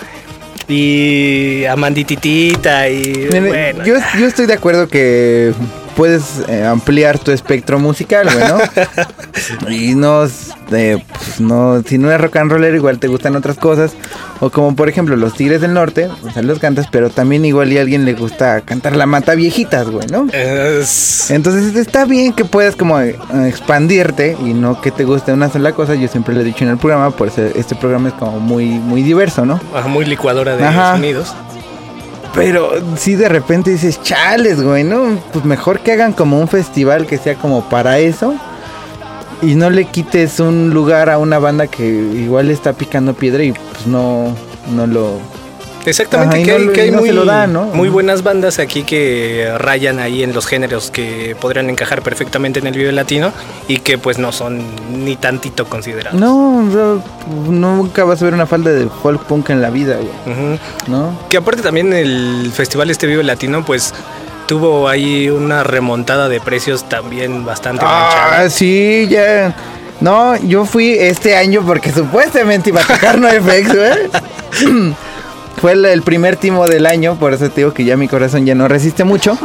[0.69, 3.85] y Amandititita y bueno.
[3.85, 5.53] yo, yo estoy de acuerdo que
[5.97, 9.71] puedes eh, ampliar tu espectro musical, güey, ¿no?
[9.71, 10.25] y no,
[10.73, 13.93] eh, pues, no, si no eres rock and roller, igual te gustan otras cosas.
[14.41, 17.73] O como por ejemplo los Tigres del Norte, o sea, los cantas, pero también igual
[17.73, 20.27] y a alguien le gusta cantar la mata viejitas, güey, ¿no?
[20.33, 23.17] Es- Entonces está bien que puedas como eh,
[23.49, 25.95] expandirte y no que te guste una sola cosa.
[25.95, 28.67] Yo siempre lo he dicho en el programa, por eso este programa es como muy,
[28.67, 29.59] muy diverso, ¿no?
[29.75, 30.93] ah, muy licuadora de Ajá.
[30.93, 31.35] sonidos.
[32.37, 35.19] Pero si de repente dices, chales, güey, ¿no?
[35.33, 38.35] Pues mejor que hagan como un festival que sea como para eso.
[39.41, 43.53] Y no le quites un lugar a una banda que igual está picando piedra y
[43.53, 44.35] pues no,
[44.75, 45.19] no lo...
[45.87, 50.23] Exactamente, Ajá, que, no hay, que hay no muy, buenas bandas aquí que rayan ahí
[50.23, 53.33] en los géneros que podrían encajar perfectamente en el Vive Latino
[53.69, 54.61] y que pues no son
[55.05, 56.21] ni tantito considerados.
[56.21, 56.63] No,
[57.49, 60.59] nunca vas a ver una falda de folk punk en la vida, güey.
[60.89, 61.19] ¿no?
[61.29, 63.95] Que aparte también el festival este Vive Latino pues
[64.47, 68.51] tuvo ahí una remontada de precios también bastante Ah, manchada.
[68.51, 69.55] sí, ya.
[70.01, 74.95] No, yo fui este año porque supuestamente iba a tocar NoFX, güey.
[75.61, 78.45] Fue el, el primer timo del año, por eso te digo que ya mi corazón
[78.47, 79.39] ya no resiste mucho.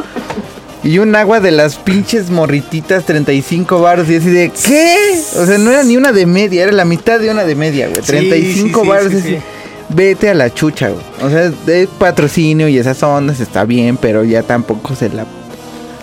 [0.84, 4.10] Y un agua de las pinches morrititas, 35 baros.
[4.10, 4.95] Y así de, ¿qué?
[5.38, 7.88] O sea, no era ni una de media, era la mitad de una de media,
[7.88, 8.02] güey.
[8.02, 9.12] Sí, 35 sí, sí, baros.
[9.12, 9.38] sí, así, sí.
[9.89, 11.04] Vete a la chucha, güey.
[11.21, 15.26] O sea, de patrocinio y esas ondas está bien, pero ya tampoco se la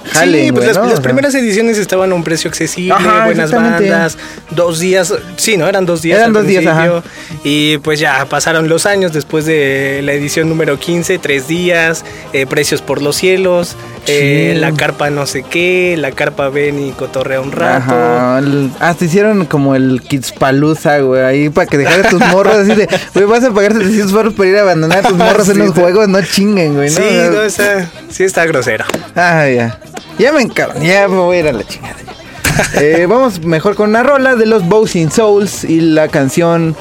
[0.09, 4.19] jalen, sí, pues las, primeras ediciones estaban a un precio accesible, Ajá, buenas bandas,
[4.51, 5.69] dos días, sí, ¿no?
[5.69, 6.19] Eran dos días.
[6.19, 7.03] Eran al dos días, principio,
[7.45, 12.47] Y pues ya pasaron los años después de la edición número 15, tres días, eh,
[12.47, 17.41] precios por los cielos, eh, la carpa no sé qué, la carpa ven y cotorrea
[17.41, 17.93] un rato.
[17.93, 18.41] Ajá,
[18.81, 22.89] hasta hicieron como el Kids Palooza, güey, ahí para que dejaras tus morros así de,
[23.15, 25.73] güey, vas a pagar 700 baros para ir a abandonar a tus morros en los
[25.73, 26.97] juegos, no chinguen, güey, ¿no?
[26.97, 28.85] Sí, no, está, sí está grosero.
[29.15, 29.79] Ah, ya.
[30.19, 31.97] Ya me encabron, ya me voy a ir a la chingada.
[32.75, 36.75] Eh, vamos mejor con una rola de los Bowsing Souls y la canción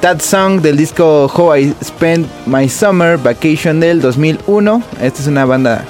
[0.00, 4.82] That Song del disco How I Spent My Summer Vacation del 2001.
[5.02, 5.84] Esta es una banda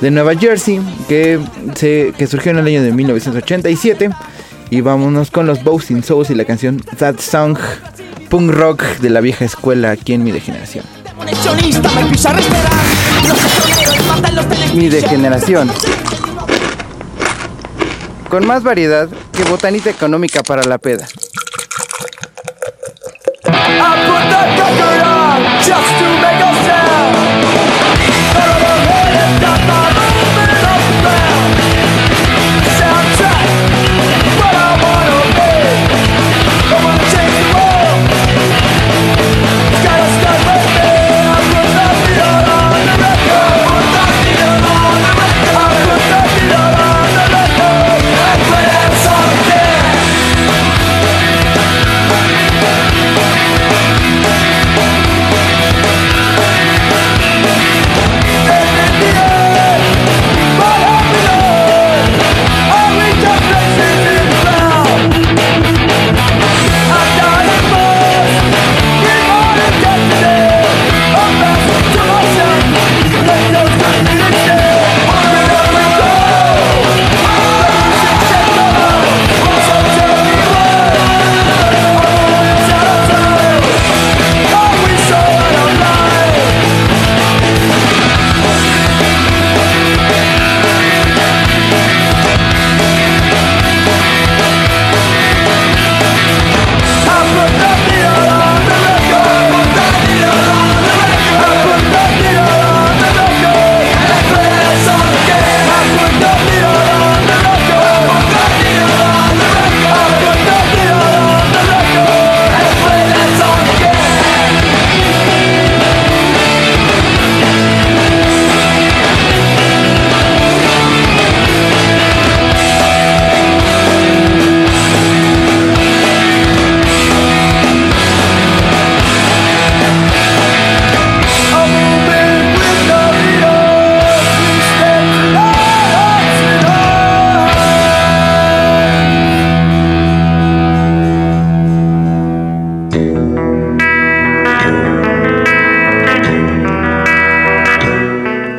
[0.00, 1.40] de Nueva Jersey que,
[1.74, 4.10] se, que surgió en el año de 1987.
[4.68, 7.56] Y vámonos con los Bowsing Souls y la canción That Song
[8.28, 10.84] punk rock de la vieja escuela aquí en mi degeneración.
[14.74, 15.70] Mi degeneración.
[18.28, 21.06] Con más variedad que botanita económica para la peda.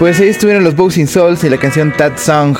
[0.08, 2.58] Pues ahí estuvieron los Bouncing Souls y la canción That Song.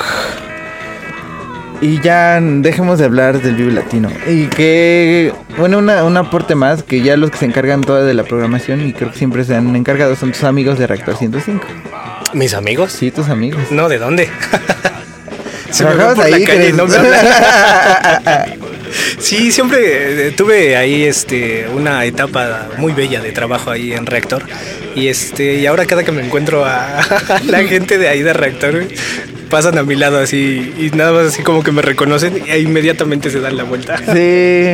[1.80, 4.10] Y ya dejemos de hablar del Vive Latino.
[4.28, 8.14] Y que, bueno, una, un aporte más, que ya los que se encargan toda de
[8.14, 11.66] la programación y creo que siempre se han encargado son tus amigos de Reactor 105.
[12.34, 12.92] ¿Mis amigos?
[12.92, 13.72] Sí, tus amigos.
[13.72, 14.30] No, ¿de dónde?
[15.72, 16.76] Se me ¿Trabajabas ven por la ahí, calle y crees?
[16.76, 16.98] no me.
[19.20, 24.44] Sí, siempre eh, tuve ahí este una etapa muy bella de trabajo ahí en Reactor.
[24.98, 27.00] Y este, y ahora cada que me encuentro a
[27.46, 28.88] la gente de ahí de Reactor, güey,
[29.50, 33.30] pasan a mi lado así y nada más así como que me reconocen y inmediatamente
[33.30, 33.98] se dan la vuelta.
[33.98, 34.04] Sí,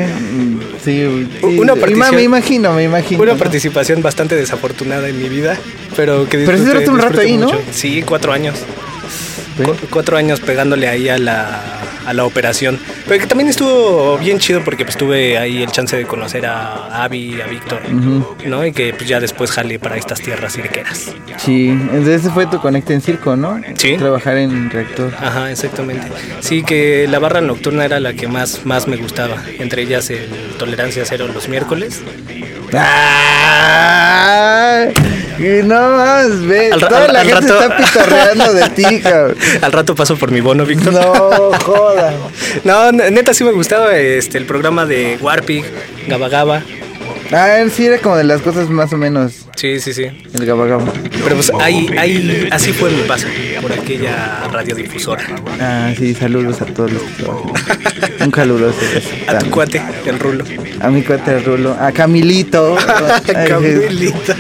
[0.02, 1.28] mm, sí.
[1.42, 1.46] sí.
[1.60, 3.22] Una partición- me imagino, me imagino.
[3.22, 3.38] Una ¿no?
[3.38, 5.58] participación bastante desafortunada en mi vida,
[5.96, 7.46] pero que Pero sí disfruté- un rato disfruté ahí, ¿no?
[7.48, 7.62] mucho.
[7.72, 8.56] Sí, cuatro años.
[9.64, 11.62] Cu- cuatro años pegándole ahí a la,
[12.06, 12.80] a la operación.
[13.08, 17.04] Pero que también estuvo bien chido porque pues tuve ahí el chance de conocer a
[17.04, 17.82] Avi, a Víctor,
[18.46, 18.66] ¿no?
[18.66, 21.12] Y que pues ya después jalé para estas tierras cirqueras.
[21.38, 23.62] Sí, entonces ese fue tu conecte en circo, ¿no?
[23.78, 23.98] Sí.
[23.98, 25.14] Trabajar en reactor.
[25.20, 26.08] Ajá, exactamente.
[26.40, 29.38] Sí, que la barra nocturna era la que más, más me gustaba.
[29.60, 32.02] Entre ellas el Tolerancia Cero los miércoles.
[35.40, 36.70] Y no más, ve.
[36.72, 39.38] Al Toda al- la al gente rato- está pitorreando de ti, cabrón.
[39.62, 40.94] Al rato paso por mi bono, Víctor.
[40.94, 42.14] No, joda.
[42.64, 45.64] No, neta sí me gustaba este el programa de Warpig,
[46.08, 46.62] Gaba Gaba.
[47.32, 49.34] Ah, él sí era como de las cosas más o menos.
[49.56, 50.04] Sí, sí, sí.
[50.34, 50.86] El gabagabo.
[51.24, 53.28] Pero pues ahí, ahí, así fue mi paso
[53.62, 55.24] por aquella radiodifusora.
[55.60, 58.24] Ah, sí, saludos a todos los que.
[58.24, 58.78] Un caluroso.
[59.28, 60.44] A tu cuate, el rulo.
[60.80, 61.76] A mi cuate Rulo.
[61.80, 62.78] A Camilito.
[63.36, 64.36] Ay, Camilita.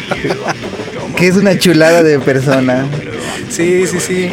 [1.23, 2.85] Que es una chulada de persona.
[3.49, 4.23] Sí, sí, sí.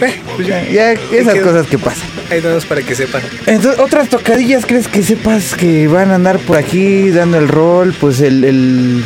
[0.00, 2.08] Eh, pues Ya, esas cosas que pasan.
[2.30, 3.20] Ahí damos para que sepan.
[3.46, 7.92] Entonces, otras tocadillas, ¿crees que sepas que van a andar por aquí dando el rol?
[8.00, 9.04] Pues el, el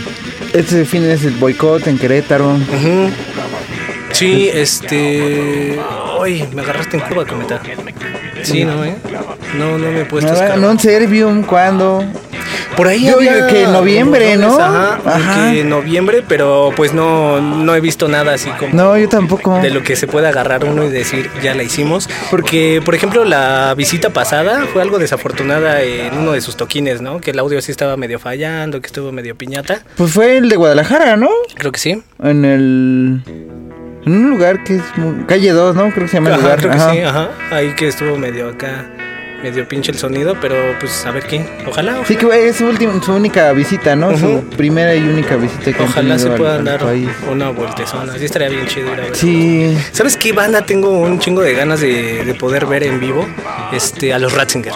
[0.52, 2.56] este fin es el boicot en Querétaro.
[2.56, 3.08] Ujú.
[4.12, 5.78] Sí, este.
[6.20, 7.62] Uy, me agarraste en curva, cometa.
[8.42, 8.96] Sí, no, ¿eh?
[9.58, 10.30] No, no me he puesto.
[10.30, 10.60] Escarbado.
[10.60, 12.04] no en Servium, ¿cuándo?
[12.76, 14.58] Por ahí Yo había digo que en noviembre, ¿no?
[14.58, 15.50] Ajá, Ajá.
[15.52, 19.58] que en noviembre, pero pues no, no he visto nada así como No, yo tampoco.
[19.60, 22.08] de lo que se puede agarrar uno y decir ya la hicimos.
[22.30, 27.20] Porque, por ejemplo, la visita pasada fue algo desafortunada en uno de sus toquines, ¿no?
[27.20, 29.80] Que el audio sí estaba medio fallando, que estuvo medio piñata.
[29.96, 31.28] Pues fue el de Guadalajara, ¿no?
[31.54, 32.02] Creo que sí.
[32.22, 33.20] En el...
[34.06, 34.82] En un lugar que es...
[34.96, 35.90] muy- Calle 2, ¿no?
[35.90, 36.58] Creo que se llama el Ajá, lugar.
[36.58, 37.28] creo que sí, ajá.
[37.50, 38.84] Ahí que estuvo medio acá,
[39.44, 41.44] medio pinche el sonido, pero pues a ver qué.
[41.68, 44.16] Ojalá, Sí que es su, última, su única visita, ¿no?
[44.16, 46.80] Su primera y única visita que han ojalá se al dar
[47.30, 48.14] una vueltezona.
[48.14, 49.14] Así estaría bien chido ir a ver.
[49.16, 49.76] Sí.
[49.92, 53.26] ¿Sabes qué banda tengo un chingo de ganas de, de poder ver en vivo?
[53.70, 54.72] Este, a los Ratzinger.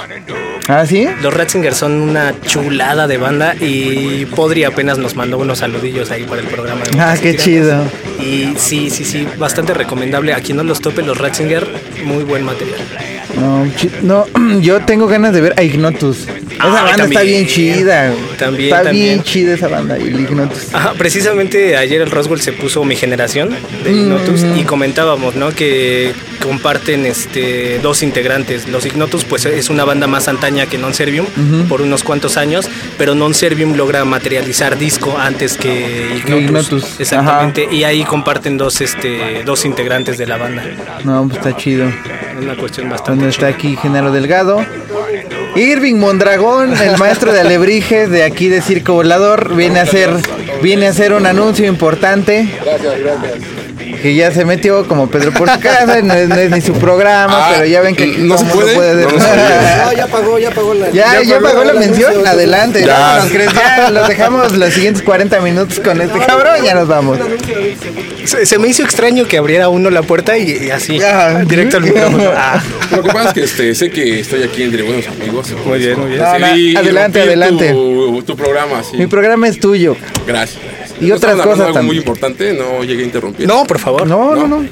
[0.69, 1.09] ¿Ah, sí?
[1.23, 6.25] Los Ratzinger son una chulada de banda y Podri apenas nos mandó unos saludillos ahí
[6.25, 6.83] para el programa.
[6.83, 7.85] de Ah, qué chido.
[8.21, 10.35] Y sí, sí, sí, bastante recomendable.
[10.35, 11.67] A quien no los tope, los Ratzinger,
[12.05, 12.81] muy buen material.
[13.41, 14.27] No, chi- no,
[14.61, 16.27] yo tengo ganas de ver a Ignotus.
[16.59, 18.13] Esa Ah, banda está bien chida.
[18.39, 19.05] También, Está también.
[19.07, 20.75] bien chida esa banda, el Ignotus.
[20.75, 23.51] Ajá, precisamente ayer el Roswell se puso mi generación
[23.85, 23.99] de Mm.
[24.01, 25.51] Ignotus y comentábamos, ¿no?
[25.53, 28.69] Que comparten este dos integrantes.
[28.69, 31.27] Los Ignotus, pues es una banda más antaña que Non Servium
[31.69, 36.43] por unos cuantos años, pero Non Servium logra materializar disco antes que Ignotus.
[36.73, 37.69] Ignotus, Exactamente.
[37.71, 40.63] Y ahí comparten dos este dos integrantes de la banda.
[41.05, 41.87] No, pues está chido.
[42.41, 44.65] Una cuestión bastante Donde está aquí Genaro Delgado.
[45.59, 50.11] Irving Mondragón, el maestro de alebrijes de aquí de Circo Volador, viene a hacer,
[50.63, 52.49] viene a hacer un anuncio importante.
[54.03, 56.73] Que ya se metió como Pedro por su casa, no es, no es ni su
[56.75, 58.75] programa, Ah, pero ya ven que ¿no se puede?
[58.75, 59.85] No, no puede.
[59.85, 60.91] No, ya pagó, ya pagó la.
[60.91, 62.85] Ya, ya pagó la mención, adelante.
[62.85, 63.25] Ya.
[63.29, 67.19] Ya los dejamos los siguientes 40 minutos con este cabrón, ya nos vamos.
[68.25, 70.99] Se, se me hizo extraño que abriera uno la puerta y, y así,
[71.47, 72.31] directo al micrófono.
[72.41, 75.53] Ah, Lo que pasa es que este, sé que estoy aquí entre buenos amigos.
[75.67, 76.23] Muy bien, muy bien.
[76.23, 77.71] No, no, Decidí adelante, adelante.
[77.73, 78.97] Tu, tu programa, sí.
[78.97, 79.97] Mi programa es tuyo.
[80.27, 80.59] Gracias.
[81.01, 81.87] Y otras cosas algo también.
[81.87, 83.47] muy importante, no llegué a interrumpir.
[83.47, 84.07] no, por favor.
[84.07, 84.65] No, no, no.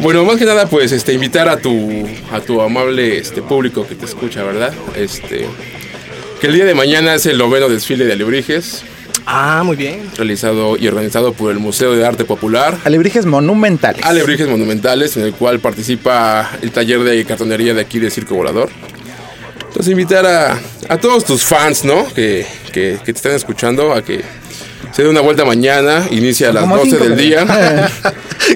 [0.00, 3.94] Bueno, más que nada, pues, este, invitar a tu, a tu amable este, público que
[3.94, 4.72] te escucha, ¿verdad?
[4.94, 5.46] Este,
[6.40, 8.82] que el día de mañana es el noveno desfile de alebrijes,
[9.28, 10.02] Ah, muy bien.
[10.16, 12.76] realizado y organizado por el Museo de Arte Popular.
[12.84, 14.04] Alebrijes monumentales.
[14.04, 18.68] Alebrijes Monumentales, en el cual participa el taller de cartonería de aquí de Circo Volador.
[19.66, 22.06] Entonces invitar a, a todos tus fans, ¿no?
[22.14, 24.20] Que, que, que te están escuchando a que
[24.96, 27.44] se dé una vuelta mañana, inicia a las Como 12 cinco, del día.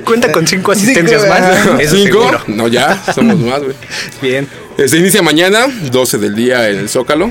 [0.07, 1.81] Cuenta con cinco asistencias Cinco, más.
[1.83, 2.23] Eso ¿Cinco?
[2.23, 2.41] seguro.
[2.47, 3.75] No, ya, somos más, güey.
[4.23, 4.49] Bien.
[4.87, 7.31] Se inicia mañana, 12 del día en el Zócalo,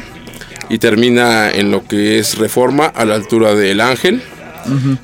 [0.70, 4.22] y termina en lo que es Reforma, a la altura del Ángel.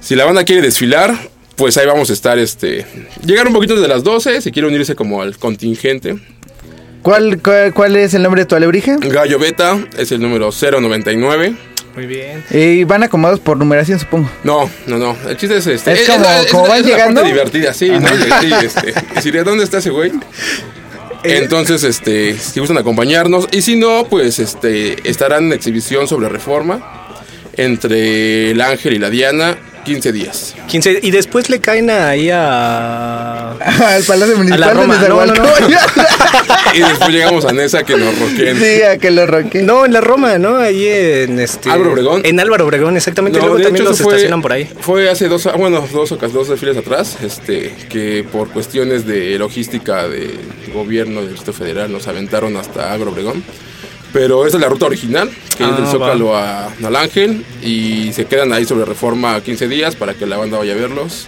[0.01, 1.17] Si la banda quiere desfilar,
[1.55, 2.85] pues ahí vamos a estar, este...
[3.25, 6.19] Llegar un poquito de las 12, si quiere unirse como al contingente.
[7.01, 8.97] ¿Cuál, cuál, cuál es el nombre de tu alebrije?
[8.99, 11.55] Gallo Beta es el número 099.
[11.95, 12.43] Muy bien.
[12.51, 14.29] Y van acomodados por numeración, supongo.
[14.43, 15.15] No, no, no.
[15.29, 15.93] El chiste es este.
[15.93, 17.21] Es como- como van la llegando.
[17.21, 18.07] parte divertida, sí, ¿no?
[18.41, 18.51] Sí,
[19.21, 19.43] este.
[19.43, 20.11] Dónde está ese güey.
[21.23, 23.47] Entonces, este, si gustan acompañarnos.
[23.51, 27.15] Y si no, pues este, estarán en exhibición sobre reforma
[27.57, 30.55] entre el Ángel y la Diana, 15 días.
[30.67, 33.51] 15, y después le caen ahí a.
[33.95, 34.97] Al Palacio A Municipal la Roma.
[34.97, 35.43] de No, no, no.
[36.73, 38.59] Y después llegamos a Nesa que nos roqueen.
[38.59, 39.61] sí, a que lo roque.
[39.61, 40.57] No, en la Roma, ¿no?
[40.57, 41.69] Ahí en este.
[41.69, 42.21] Álvaro Obregón.
[42.25, 43.39] En Álvaro Obregón, exactamente.
[43.39, 44.69] No, Luego de también hecho, los fue- estacionan por ahí.
[44.81, 50.07] Fue hace dos, bueno, dos o dos desfiles atrás, este, que por cuestiones de logística
[50.09, 50.37] del
[50.73, 53.43] gobierno del Distrito Federal nos aventaron hasta Agro Obregón.
[54.15, 55.91] Pero esa es la ruta original, que es Ah, del va.
[55.91, 60.37] Zócalo a, al Ángel, y se quedan ahí sobre reforma 15 días para que la
[60.37, 61.27] banda vaya a verlos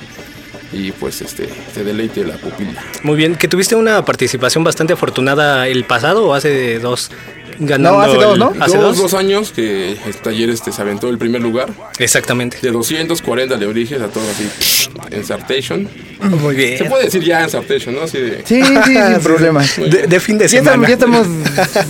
[0.72, 2.82] y pues este se deleite la pupila.
[3.04, 3.36] Muy bien.
[3.36, 7.12] Que tuviste una participación bastante afortunada el pasado o hace dos.
[7.60, 8.54] Ganando No, hace dos, el- ¿no?
[8.60, 9.14] ¿Hace dos, dos?
[9.14, 12.58] años que el taller este, se aventó el primer lugar, Exactamente.
[12.62, 15.88] de 240 lebrijes a todos así, en Sartation.
[16.22, 16.78] Muy bien.
[16.78, 18.02] Se puede decir ya en Sartation, ¿no?
[18.02, 18.42] Así de...
[18.46, 18.74] Sí, sí,
[19.12, 19.64] sin problema.
[19.78, 20.88] De, de fin de Ya estamos, semana.
[20.88, 21.28] ya estamos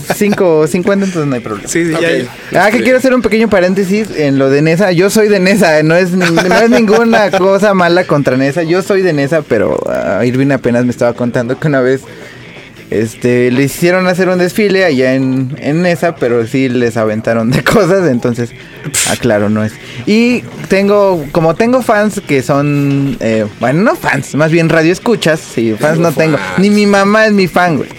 [0.15, 1.67] 5 50, entonces no hay problema.
[1.67, 2.01] Sí, sí, Ok.
[2.51, 2.63] ya.
[2.63, 4.91] Ah, que Este, quiero hacer un pequeño paréntesis en lo de Nesa.
[4.91, 8.63] Yo soy de Nesa, no es, no es ninguna cosa mala contra Nesa.
[8.63, 9.77] Yo soy de Nesa, pero
[10.23, 12.01] Irving apenas me estaba contando que una vez
[12.89, 17.63] este, le hicieron hacer un desfile allá en, en Nesa, pero sí les aventaron de
[17.65, 18.51] cosas, entonces,
[19.09, 19.73] aclaro, no es.
[20.05, 25.75] Y tengo, como tengo fans que son, eh, bueno, no fans, más bien radioescuchas, sí,
[25.79, 26.37] fans Tengo no tengo.
[26.59, 27.89] Ni mi mamá es mi fan, güey.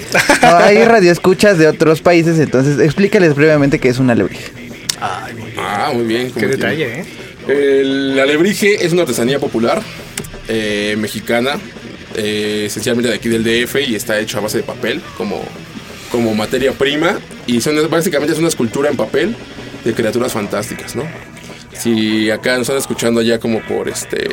[0.42, 4.44] No, hay radioescuchas de otros países, entonces explícales brevemente qué es una alebrije.
[5.00, 6.30] Ah, muy bien.
[6.32, 7.04] Qué detalle, ¿eh?
[7.46, 9.80] que- El alebrije es una artesanía popular
[10.48, 11.52] eh, mexicana,
[12.18, 15.42] eh, esencialmente de aquí del DF y está hecho a base de papel como,
[16.10, 17.18] como materia prima.
[17.46, 19.34] Y son, básicamente es una escultura en papel
[19.84, 21.04] de criaturas fantásticas, ¿no?
[21.72, 24.28] Si acá nos están escuchando ya como por este...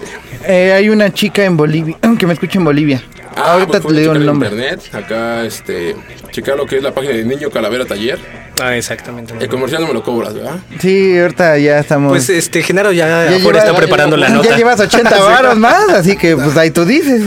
[0.48, 3.04] Eh, hay una chica en Bolivia que me escucha en Bolivia.
[3.36, 4.50] Ahorita pues te pueden digo checar el nombre.
[4.50, 5.96] internet, acá este...
[6.32, 8.18] Checar lo que es la página de Niño Calavera Taller.
[8.62, 9.34] Ah, exactamente.
[9.40, 10.56] El comercial no me lo cobras, ¿verdad?
[10.80, 12.10] Sí, ahorita ya estamos.
[12.12, 14.50] Pues este, Genaro ya, Ya lleva- está preparando la nota.
[14.50, 17.24] Ya llevas 80 varos más, así que pues ahí tú dices.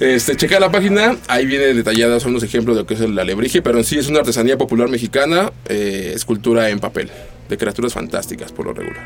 [0.00, 3.18] Este, checa la página, ahí viene detalladas son unos ejemplos de lo que es el
[3.18, 7.10] alebrije, pero en sí es una artesanía popular mexicana, eh, escultura en papel,
[7.48, 9.04] de criaturas fantásticas por lo regular.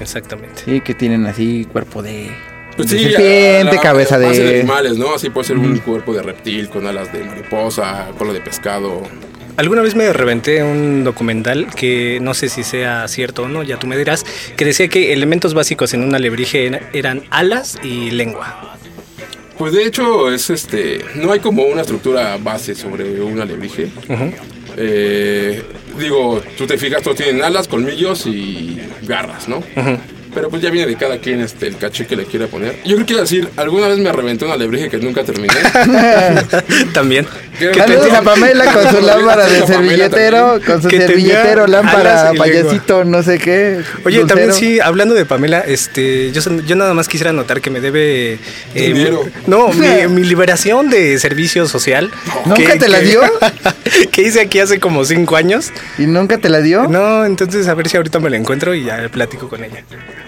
[0.00, 0.62] Exactamente.
[0.64, 2.30] Sí, que tienen así cuerpo de,
[2.76, 4.60] Pues de sí, serpiente, cabeza de...
[4.60, 5.14] animales, ¿no?
[5.14, 9.02] Así puede ser un cuerpo de reptil con alas de mariposa, cola de pescado.
[9.56, 13.78] Alguna vez me reventé un documental que no sé si sea cierto o no, ya
[13.78, 18.10] tú me dirás, que decía que elementos básicos en un alebrije era- eran alas y
[18.10, 18.76] lengua.
[19.58, 23.90] Pues de hecho es este, no hay como una estructura base sobre un alebrije.
[24.76, 25.62] Eh,
[25.98, 29.62] digo, tú te fijas, todos tienen alas, colmillos y garras, ¿no?
[30.34, 32.76] Pero pues ya viene de cada quien este, el caché que le quiera poner.
[32.84, 35.54] Yo creo que iba a decir, alguna vez me reventé un alebrije que nunca terminé.
[36.92, 37.26] También.
[37.58, 42.32] ¿Qué Que Saludos tenía- a Pamela con su lámpara de servilletero, con su servilletero, lámpara,
[42.36, 43.80] payasito, no sé qué.
[44.04, 44.26] Oye, dulcero.
[44.26, 48.32] también sí, hablando de Pamela, este, yo, yo nada más quisiera anotar que me debe...
[48.34, 48.38] eh,
[48.74, 49.22] Dinero.
[49.46, 52.10] no, mi, mi liberación de servicio social.
[52.44, 53.20] ¿Nunca que- te la dio?
[54.10, 55.70] que hice aquí hace como cinco años.
[55.98, 56.88] ¿Y nunca te la dio?
[56.88, 59.84] No, entonces a ver si ahorita me la encuentro y ya platico con ella.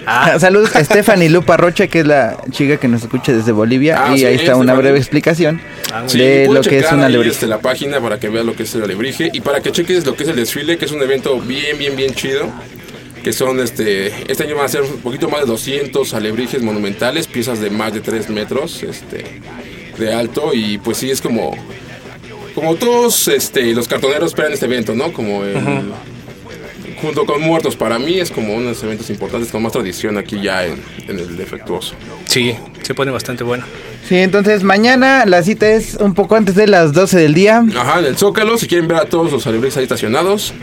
[0.07, 4.05] Ah, Saludos a Stephanie Lupa Rocha, que es la chica que nos escucha desde Bolivia.
[4.07, 4.83] Ah, y sí, ahí está una Stephanie.
[4.83, 5.61] breve explicación
[5.93, 7.33] Ah, de lo que es un alebrije.
[7.35, 10.07] este, la página para que veas lo que es el alebrije y para que cheques
[10.07, 12.51] lo que es el desfile, que es un evento bien, bien, bien chido.
[13.23, 17.27] Que son, este, este año van a ser un poquito más de 200 alebrijes monumentales,
[17.27, 19.25] piezas de más de 3 metros este,
[19.99, 20.53] de alto.
[20.55, 21.57] Y pues sí, es como,
[22.55, 25.13] como todos este, los cartoneros esperan este evento, ¿no?
[25.13, 25.57] Como el,
[27.01, 30.19] junto con Muertos, para mí es como uno de los eventos importantes con más tradición
[30.19, 31.95] aquí ya en, en el defectuoso.
[32.27, 33.65] Sí, se pone bastante bueno.
[34.09, 37.65] Sí, entonces mañana la cita es un poco antes de las 12 del día.
[37.77, 40.55] Ajá, en el Zócalo, si quieren ver a todos los alebrijes ahí estacionados.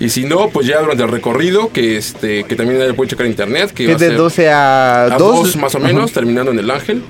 [0.00, 3.32] Y si no, pues ya durante el recorrido, que este que también pueden checar en
[3.32, 3.72] internet.
[3.72, 5.18] Que es a de ser 12 a, a 2.
[5.18, 7.02] dos más o menos, terminando en el Ángel.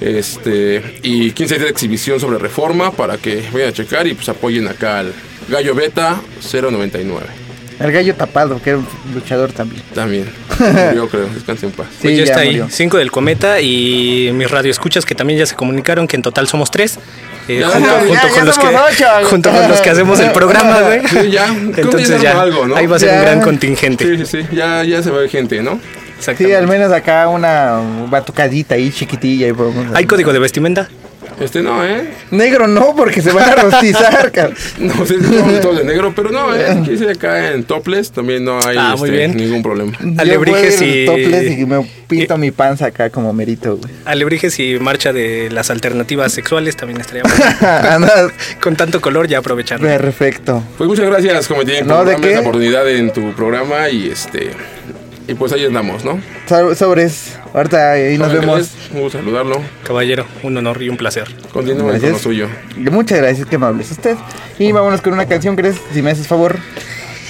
[0.00, 4.28] Este, y 15 días de exhibición sobre reforma para que vayan a checar y pues
[4.30, 5.12] apoyen acá al
[5.48, 6.20] Gallo Beta
[6.52, 7.49] 099.
[7.80, 9.82] El gallo tapado, que era un luchador también.
[9.94, 10.26] También.
[10.94, 11.86] Yo creo, descanse en paz.
[11.92, 12.64] Sí, Pues ya, ya está murió.
[12.64, 16.46] ahí, 5 del cometa y mis radioescuchas que también ya se comunicaron que en total
[16.46, 16.98] somos tres.
[17.48, 19.04] eh, Ya, junto, ya, junto ya, con ya los que, somos ocho.
[19.30, 21.00] junto con los que hacemos el programa, güey.
[21.08, 21.46] Sí, ya.
[21.76, 22.42] Entonces ya
[22.76, 23.14] ahí va a ser Ya.
[23.16, 24.04] un gran contingente.
[24.04, 25.80] Sí, sí, sí, ya, ya se ve gente, ¿no?
[26.36, 29.48] Sí, al menos acá una batucadita ahí chiquitilla.
[29.48, 29.54] Y
[29.94, 30.86] ¿Hay código de vestimenta?
[31.40, 32.10] Este no, ¿eh?
[32.30, 34.54] Negro no, porque se van a rostizar, cabrón.
[34.78, 35.14] No, sí,
[35.62, 36.80] todos de negro, pero no, ¿eh?
[36.84, 39.36] Quieres ir acá en topless, también no hay Ah, muy este, bien.
[39.36, 39.92] ningún problema.
[40.18, 43.92] Alebrijes y- topless y me pinto mi panza acá como merito, güey.
[44.04, 48.08] Alebrijes y marcha de las alternativas sexuales también estaría bueno.
[48.60, 49.86] Con tanto color ya aprovechando.
[49.86, 50.62] perfecto.
[50.76, 54.50] Pues muchas gracias, Cometín, No, por ¿de darme esta oportunidad en tu programa y este...
[55.30, 56.20] Y pues ahí andamos, ¿no?
[56.48, 57.38] So- Sobres.
[57.54, 58.70] Ahorita ahí nos vemos.
[58.92, 59.60] Un gusto saludarlo.
[59.86, 61.24] Caballero, un honor y un placer.
[61.52, 62.48] Continúen con lo suyo.
[62.76, 64.16] Muchas gracias, que amables usted.
[64.58, 65.76] Y vámonos con una canción, ¿crees?
[65.94, 66.56] Si me haces favor.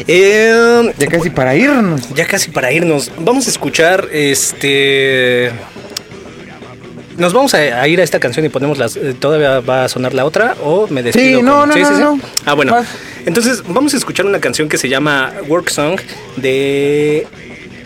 [0.07, 2.09] Eh, Ya casi para irnos.
[2.15, 5.51] ya casi para irnos, vamos a escuchar este.
[7.19, 8.97] Nos vamos a, a ir a esta canción y ponemos las.
[8.97, 10.55] eh, ¿Todavía va a sonar la otra?
[10.65, 11.41] ¿O me despido?
[11.41, 12.21] Sí, no, no, no, no.
[12.47, 12.73] Ah, bueno.
[12.73, 12.87] Vas.
[13.27, 16.01] Entonces, vamos a escuchar una canción que se llama Work Song
[16.37, 17.27] de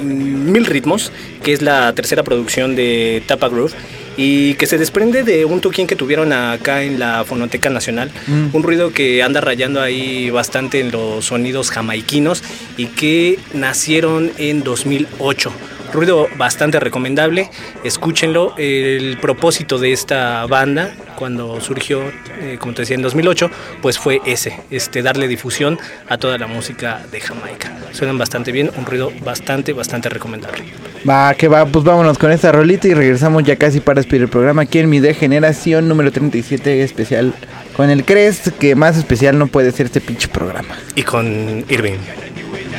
[0.00, 3.72] Mil Ritmos, que es la tercera producción de Tapa Groove.
[4.16, 8.12] Y que se desprende de un toquín que tuvieron acá en la Fonoteca Nacional.
[8.52, 12.44] Un ruido que anda rayando ahí bastante en los sonidos jamaiquinos
[12.76, 15.52] y que nacieron en 2008
[15.94, 17.48] ruido bastante recomendable,
[17.84, 18.54] escúchenlo.
[18.58, 22.02] El propósito de esta banda, cuando surgió,
[22.40, 25.78] eh, como te decía, en 2008, pues fue ese, este, darle difusión
[26.08, 27.72] a toda la música de Jamaica.
[27.92, 30.64] Suenan bastante bien, un ruido bastante, bastante recomendable.
[31.08, 34.28] Va, que va, pues vámonos con esta rolita y regresamos ya casi para despedir el
[34.28, 37.34] programa aquí en mi de generación número 37 especial
[37.76, 40.76] con el Crest, que más especial no puede ser este pinche programa.
[40.94, 41.98] Y con Irving.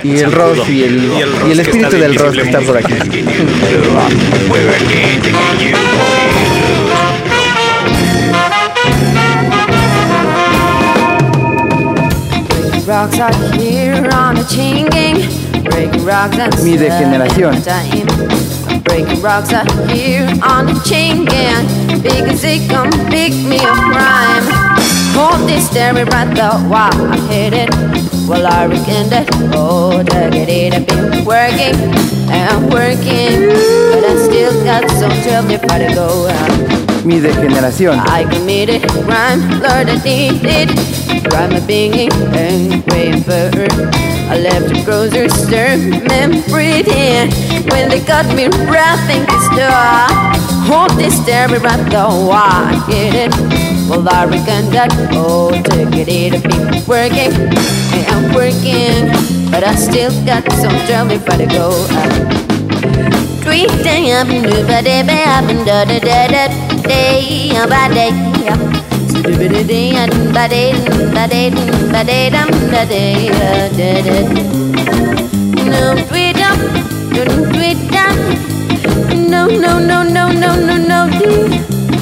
[0.05, 0.31] Y el.
[0.31, 2.93] Ross y el, Y el y el espíritu del Ross que está por aquí.
[12.85, 15.15] Rocks are here on a chain gang.
[15.71, 17.55] Breaking rocks and Mi degeneración.
[18.83, 21.65] Breaking rocks are here on a chain gang.
[22.03, 24.84] Big as they come, pick me a crime.
[25.15, 27.69] Hold this staring right the while I hit it.
[28.27, 31.75] Well, I reckon that oh, it, I've been working
[32.29, 33.47] and working,
[33.91, 37.05] but I still got some trouble if I go out.
[37.05, 37.99] Mi degeneración.
[38.09, 40.69] I committed crime, Lord, I did it.
[41.29, 43.51] Crime of being and praying for
[44.27, 45.77] I left the grocery store,
[46.09, 47.31] memory in.
[47.71, 50.09] When they got me wrapping the store,
[50.67, 53.64] hold this terror right the why I get it.
[53.87, 57.31] Well, I reckon that, oh, took it, it'll be working,
[57.93, 59.13] and I'm working,
[59.51, 62.45] but I still got some trouble if I go out.
[63.45, 66.47] Three day up and do ba day up and da da da da
[66.81, 68.09] day ba day.
[69.09, 70.73] So do ba da day
[71.13, 71.27] da
[73.69, 74.09] da
[75.69, 76.57] no up
[77.93, 78.17] up
[79.29, 81.74] no no no no no no no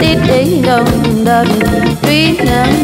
[0.00, 1.48] tít đến đông đần
[2.02, 2.80] tuy nắng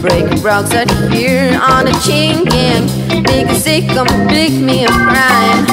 [0.00, 2.86] Breaking rocks out here on the chain gang.
[3.24, 5.66] Big as they come pick me a crime.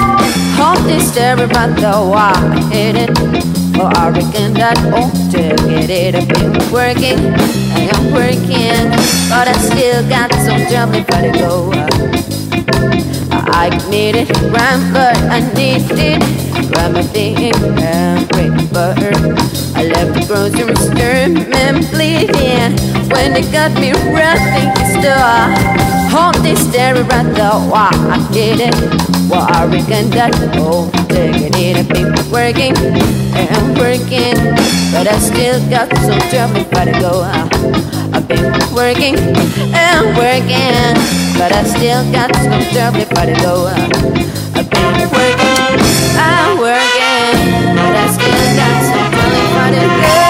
[0.55, 3.09] Hold this terror about the why I hit it.
[3.75, 6.15] Oh, I reckon that oh to get it.
[6.15, 7.19] I've been working,
[7.73, 8.89] I am working,
[9.29, 11.69] but I still got some trouble I go.
[13.47, 13.69] I
[14.29, 16.21] a crime, but I needed
[16.75, 18.29] remedy and
[18.99, 19.11] her.
[19.75, 22.75] I left the grocery store and bleeding
[23.09, 25.79] when they got me running the store.
[26.11, 27.89] Home they staring at the wall.
[28.11, 29.18] I did it.
[29.29, 31.85] Working that whole taking it.
[31.85, 32.75] People working
[33.37, 34.33] and working,
[34.91, 36.65] but I still got some trouble.
[36.73, 37.21] Gotta go.
[38.11, 39.15] I've been working
[39.73, 40.97] and working,
[41.37, 43.05] but I still got some trouble.
[43.13, 43.69] Gotta go.
[44.57, 45.77] I've been working
[46.17, 47.37] and working,
[47.77, 49.45] but I still got some trouble.
[49.53, 50.28] Gotta go.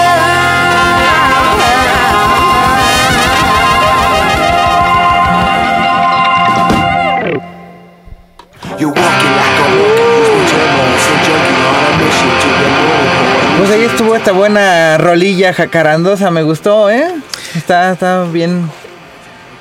[13.72, 17.14] Ahí estuvo esta buena rolilla jacarandosa, me gustó, ¿eh?
[17.54, 18.68] Está, está bien,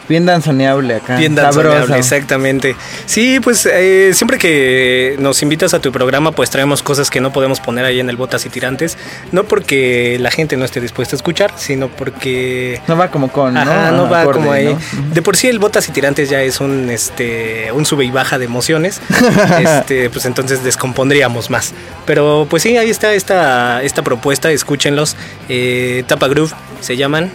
[0.10, 1.18] bien danzoneable acá.
[1.18, 1.62] Bien sabroso.
[1.62, 2.76] danzoneable, exactamente.
[3.06, 7.32] Sí, pues eh, siempre que nos invitas a tu programa, pues traemos cosas que no
[7.32, 8.98] podemos poner ahí en el Botas y Tirantes.
[9.32, 12.82] No porque la gente no esté dispuesta a escuchar, sino porque...
[12.88, 13.62] No va como con, ¿no?
[13.62, 14.66] Ajá, no va Acorde, como ahí.
[14.66, 15.14] ¿no?
[15.14, 18.38] De por sí el Botas y Tirantes ya es un este un sube y baja
[18.38, 19.02] de emociones.
[19.60, 21.74] este, pues entonces descompondríamos más.
[22.06, 25.16] Pero pues sí, ahí está esta, esta propuesta, escúchenlos.
[25.48, 27.32] Eh, Tapa Groove se llaman.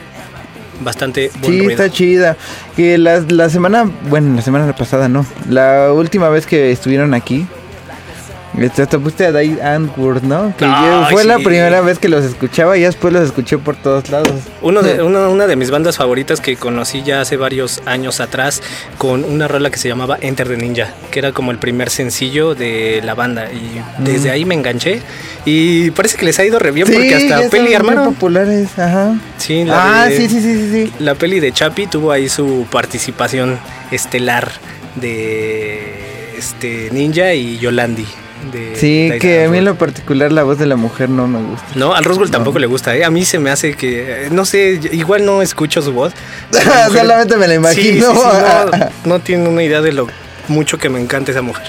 [0.80, 1.70] Bastante buen Sí, ruido.
[1.70, 2.36] está chida.
[2.76, 5.24] Que la, la semana, bueno, la semana pasada no.
[5.48, 7.46] La última vez que estuvieron aquí,
[8.58, 10.54] este, hasta puse a Dave Antwoord, ¿no?
[10.56, 14.08] Que Ay, fue la primera vez que los escuchaba y después los escuché por todos
[14.10, 14.30] lados.
[14.62, 18.62] Uno de, una, una de mis bandas favoritas que conocí ya hace varios años atrás
[18.98, 22.54] con una rola que se llamaba Enter the Ninja, que era como el primer sencillo
[22.54, 23.48] de la banda.
[23.52, 25.00] Y desde ahí me enganché.
[25.44, 28.04] Y parece que les ha ido re bien porque hasta peli armaron.
[28.14, 29.14] populares, ajá.
[29.36, 30.92] Sí, la Ah, de- sí, sí, sí, sí.
[31.00, 33.58] La peli de Chapi tuvo ahí su participación
[33.90, 34.50] estelar
[34.96, 38.06] de este Ninja y Yolandi.
[38.52, 41.40] De Sí, que a mí en lo particular la voz de la mujer no me
[41.40, 41.66] gusta.
[41.74, 43.04] No, al Roswell tampoco le gusta, ¿eh?
[43.04, 46.12] A mí se me hace que, eh, no sé, igual no escucho su voz.
[46.52, 48.06] Mujer- Solamente me la imagino.
[48.12, 50.06] Sí, sí, sí, no, no tiene una idea de lo
[50.48, 51.66] mucho que me encanta esa mujer.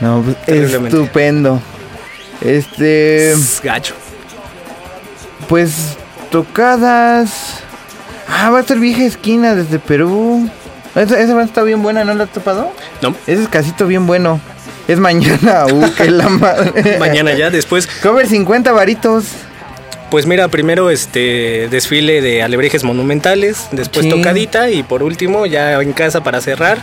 [0.00, 1.60] No, pues, estupendo.
[2.40, 3.94] Este, Es gacho.
[5.48, 5.96] pues
[6.30, 7.60] tocadas.
[8.28, 10.48] Ah, va a ser vieja esquina desde Perú.
[10.94, 12.72] Esa, esa banda está bien buena, ¿no la has topado?
[13.02, 14.40] No, Ese es casito bien bueno.
[14.88, 16.98] Es mañana, uh, que la madre.
[16.98, 19.24] mañana ya, después, Cover 50 varitos.
[20.10, 24.10] pues mira, primero este desfile de alebrijes monumentales, después Sí.
[24.10, 26.78] tocadita y por último ya en casa para cerrar,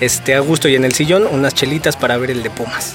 [0.00, 2.94] este a gusto y en el sillón unas chelitas para ver el de Pumas.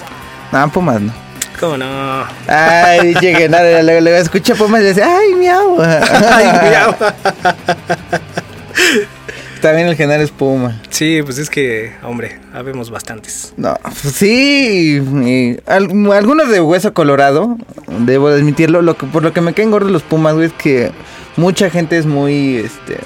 [0.52, 1.12] Ah, Pumas no.
[1.60, 2.26] ¿Cómo no?
[2.48, 5.82] Ay, llegué, nada, luego, luego escucha Pumas y dice, ay, miau.
[6.32, 6.96] Ay, miau.
[9.64, 10.82] También el general es Puma.
[10.90, 13.54] Sí, pues es que, hombre, habemos bastantes.
[13.56, 17.58] No, pues sí, y al- algunos de hueso colorado,
[18.00, 20.54] debo de admitirlo, lo que, por lo que me caen gordos los Pumas, güey, es
[20.54, 20.92] que
[21.38, 22.98] mucha gente es muy, este,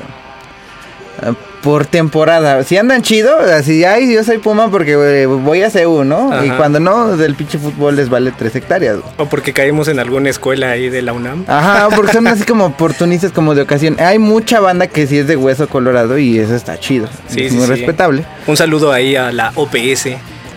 [1.61, 6.03] por temporada, si andan chido, así, ay, yo soy Puma porque güey, voy a CU,
[6.03, 6.43] ¿no?
[6.45, 8.97] Y cuando no, del pinche fútbol les vale tres hectáreas.
[9.17, 11.45] O porque caemos en alguna escuela ahí de la UNAM.
[11.47, 13.97] Ajá, porque son así como oportunistas como de ocasión.
[13.99, 17.07] Hay mucha banda que sí es de hueso colorado y eso está chido.
[17.27, 17.71] Sí, es sí, muy sí.
[17.71, 18.25] respetable.
[18.45, 20.09] Un saludo ahí a la OPS,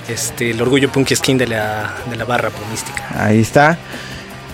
[0.09, 3.05] este, el orgullo punk skin de la, de la barra punística.
[3.17, 3.79] Ahí está.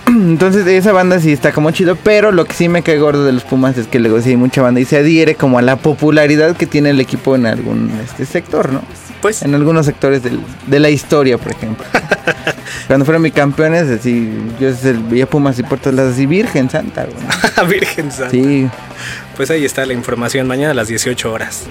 [0.31, 3.33] Entonces esa banda sí está como chido, pero lo que sí me cae gordo de
[3.33, 5.75] los Pumas es que luego sí hay mucha banda y se adhiere como a la
[5.75, 8.81] popularidad que tiene el equipo en algún este sector, ¿no?
[9.21, 11.85] Pues, En algunos sectores del- de la historia, por ejemplo.
[12.87, 14.29] Cuando fueron mi campeones, así,
[14.59, 14.69] yo
[15.09, 17.67] veía Pumas y por todos lados, así, Virgen Santa, güey.
[17.69, 18.29] Virgen Santa.
[18.31, 18.67] Sí.
[19.35, 21.63] Pues ahí está la información, mañana a las 18 horas.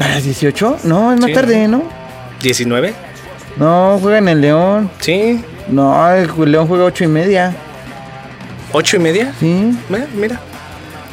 [0.00, 0.78] ¿A las 18?
[0.84, 1.34] No, es más Sí.
[1.34, 1.82] tarde, ¿no?
[2.42, 2.92] ¿19?
[3.58, 4.90] No, juegan en León.
[5.00, 5.42] Sí.
[5.68, 7.54] No, el León juega ocho y media.
[8.72, 9.32] ¿8 y media?
[9.40, 9.76] Sí.
[9.88, 10.40] Ve, Mira.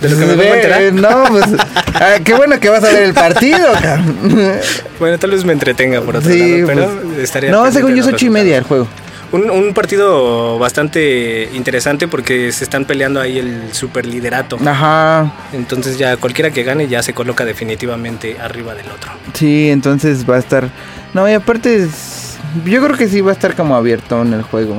[0.01, 0.91] De lo que me Ve.
[0.91, 1.45] No, pues.
[1.95, 4.59] ah, qué bueno que vas a ver el partido, cabrón.
[4.99, 8.01] Bueno, tal vez me entretenga por otro Sí, lado, pero pues, estaría No, según yo
[8.01, 8.87] es ocho y media el juego.
[9.35, 14.57] Un, un partido bastante interesante porque se están peleando ahí el superliderato.
[14.65, 15.33] Ajá.
[15.53, 19.11] Entonces ya cualquiera que gane ya se coloca definitivamente arriba del otro.
[19.33, 20.69] Sí, entonces va a estar.
[21.13, 24.41] No, y aparte es- Yo creo que sí va a estar como abierto en el
[24.43, 24.75] juego.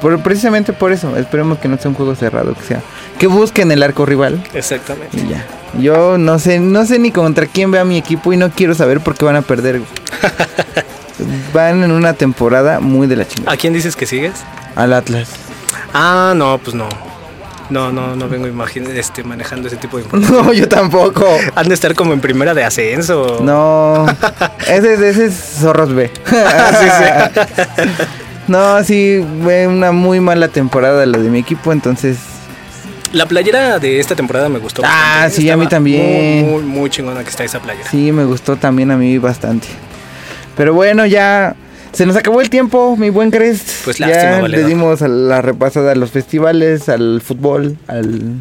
[0.00, 1.16] Por, por- precisamente por eso.
[1.16, 2.80] Esperemos que no sea un juego cerrado, que sea.
[3.18, 4.42] Que busquen el arco rival.
[4.54, 5.16] Exactamente.
[5.18, 5.44] Y ya.
[5.80, 9.00] Yo no sé, no sé ni contra quién vea mi equipo y no quiero saber
[9.00, 9.80] por qué van a perder.
[11.54, 13.52] Van en una temporada muy de la chingada.
[13.52, 14.34] ¿A quién dices que sigues?
[14.74, 15.28] Al Atlas.
[15.94, 16.88] Ah, no, pues no.
[17.68, 18.46] No, no, no vengo
[18.94, 20.46] este, manejando ese tipo de información.
[20.46, 21.26] No, yo tampoco.
[21.54, 23.38] Han de estar como en primera de ascenso.
[23.42, 24.06] No,
[24.68, 26.10] ese, es- ese es Zorros B.
[28.48, 32.18] No, sí, fue una muy mala temporada la de mi equipo, entonces
[33.12, 34.82] La playera de esta temporada me gustó.
[34.84, 35.36] Ah, bastante.
[35.36, 36.44] sí, a mí también.
[36.46, 37.90] Muy, muy, muy chingona que está esa playera.
[37.90, 39.66] sí me gustó también a mí bastante.
[40.56, 41.54] Pero bueno, ya
[41.92, 43.84] se nos acabó el tiempo, mi buen Crest.
[43.84, 44.50] Pues lástima, ya valedor.
[44.50, 48.40] le dimos a la repasada a los festivales, al fútbol, al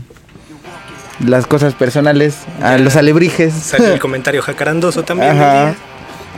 [1.25, 3.53] las cosas personales, a los alebrijes.
[3.53, 5.31] Salió el comentario jacarandoso también.
[5.31, 5.75] Ajá.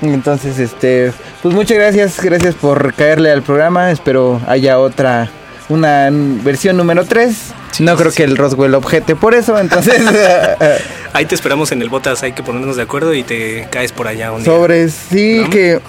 [0.02, 1.12] Entonces, este,
[1.42, 3.92] pues muchas gracias, gracias por caerle al programa.
[3.92, 5.30] Espero haya otra,
[5.70, 7.54] una versión número 3.
[7.80, 10.02] no creo que el Roswell objete por eso, entonces,
[11.14, 14.08] Ahí te esperamos en el Botas, hay que ponernos de acuerdo y te caes por
[14.08, 14.54] allá un día.
[14.54, 15.50] sobres, sí ¿No?
[15.50, 15.80] que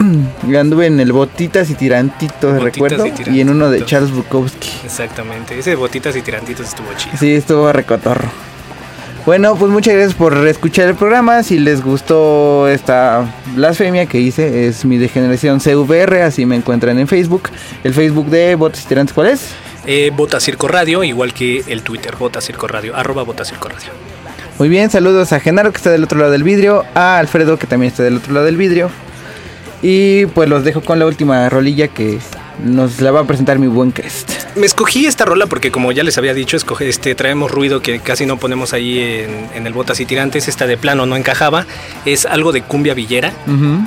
[0.59, 3.85] anduve en el Botitas y Tirantitos, Botitas recuerdo, y y, en uno de.
[3.85, 4.70] Charles Bukowski.
[4.85, 7.16] Exactamente, ese de botitas y tirantitos estuvo chido.
[7.18, 8.29] Sí, estuvo recotorro.
[9.26, 11.43] Bueno, pues muchas gracias por escuchar el programa.
[11.43, 17.07] Si les gustó esta blasfemia que hice, es mi degeneración CVR, así me encuentran en
[17.07, 17.51] Facebook.
[17.85, 19.51] El Facebook de Botes y Tirantes, ¿cuál es?
[19.91, 23.89] Eh, Bota Circo Radio, igual que el Twitter, Bota Circo Radio, arroba Bota Circo Radio.
[24.59, 27.66] Muy bien, saludos a Genaro que está del otro lado del vidrio, a Alfredo que
[27.66, 28.91] también está del otro lado del vidrio.
[29.80, 32.18] Y pues los dejo con la última rolilla que
[32.62, 34.30] nos la va a presentar mi buen Crest.
[34.57, 38.01] Me escogí esta rola porque como ya les había dicho, escoge, este, traemos ruido que
[38.01, 41.64] casi no ponemos ahí en, en el Botas y Tirantes, esta de plano no encajaba,
[42.05, 43.32] es algo de cumbia villera.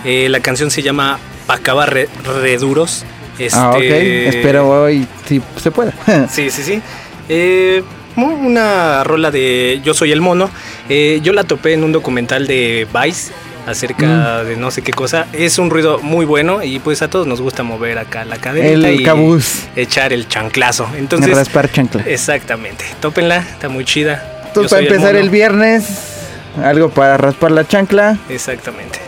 [0.05, 2.07] Eh, la canción se llama Pacaba Re-
[2.41, 3.03] Reduros.
[3.45, 5.93] Este, Ah, ok, espero hoy si se pueda.
[6.29, 6.81] Sí, sí, sí.
[7.29, 7.83] Eh,
[8.15, 10.49] una rola de Yo Soy el Mono.
[10.89, 13.31] Eh, yo la topé en un documental de Vice
[13.67, 15.27] acerca de no sé qué cosa.
[15.33, 18.67] Es un ruido muy bueno y pues a todos nos gusta mover acá la cadera
[18.67, 19.67] El y cabuz.
[19.75, 20.87] echar el chanclazo.
[20.97, 22.03] Entonces, raspar chancla.
[22.05, 22.85] exactamente.
[22.99, 24.43] Tópenla, está muy chida.
[24.47, 25.85] Entonces, para empezar el, viernes,
[26.61, 28.17] algo para raspar la chancla.
[28.29, 28.99] Exactamente.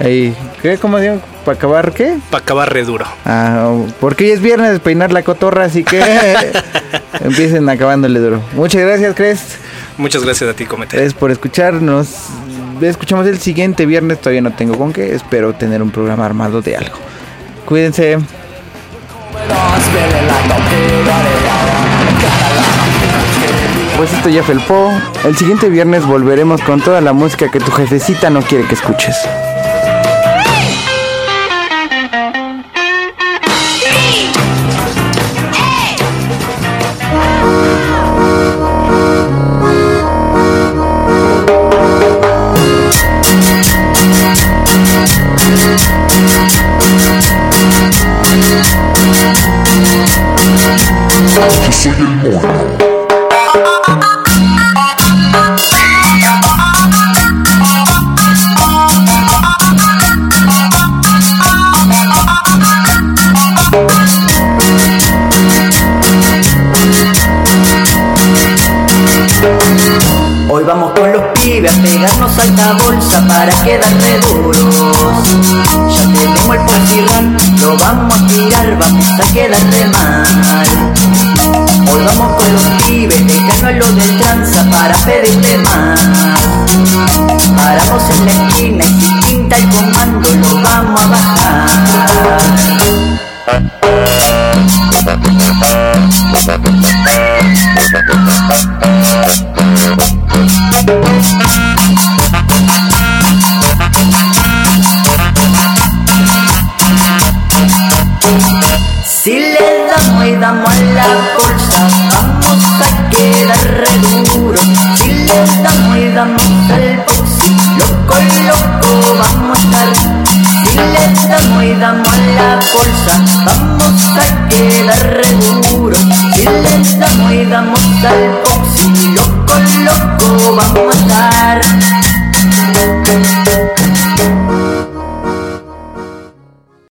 [0.00, 0.78] Ahí, ¿qué?
[0.78, 1.20] ¿Cómo digo?
[1.44, 2.18] ¿Para acabar qué?
[2.30, 3.04] Para acabar re duro.
[3.24, 6.00] Ah, porque hoy es viernes de peinar la cotorra, así que
[7.20, 8.40] empiecen acabándole duro.
[8.54, 9.54] Muchas gracias, Crest.
[9.96, 10.92] Muchas gracias a ti, Cometa.
[10.92, 12.08] Gracias por escucharnos.
[12.80, 15.14] Escuchamos el siguiente viernes, todavía no tengo con qué.
[15.14, 16.96] Espero tener un programa armado de algo.
[17.66, 18.18] Cuídense.
[23.96, 24.92] Pues esto ya felpó.
[25.24, 29.16] El siguiente viernes volveremos con toda la música que tu jefecita no quiere que escuches.
[73.76, 74.27] Bolsa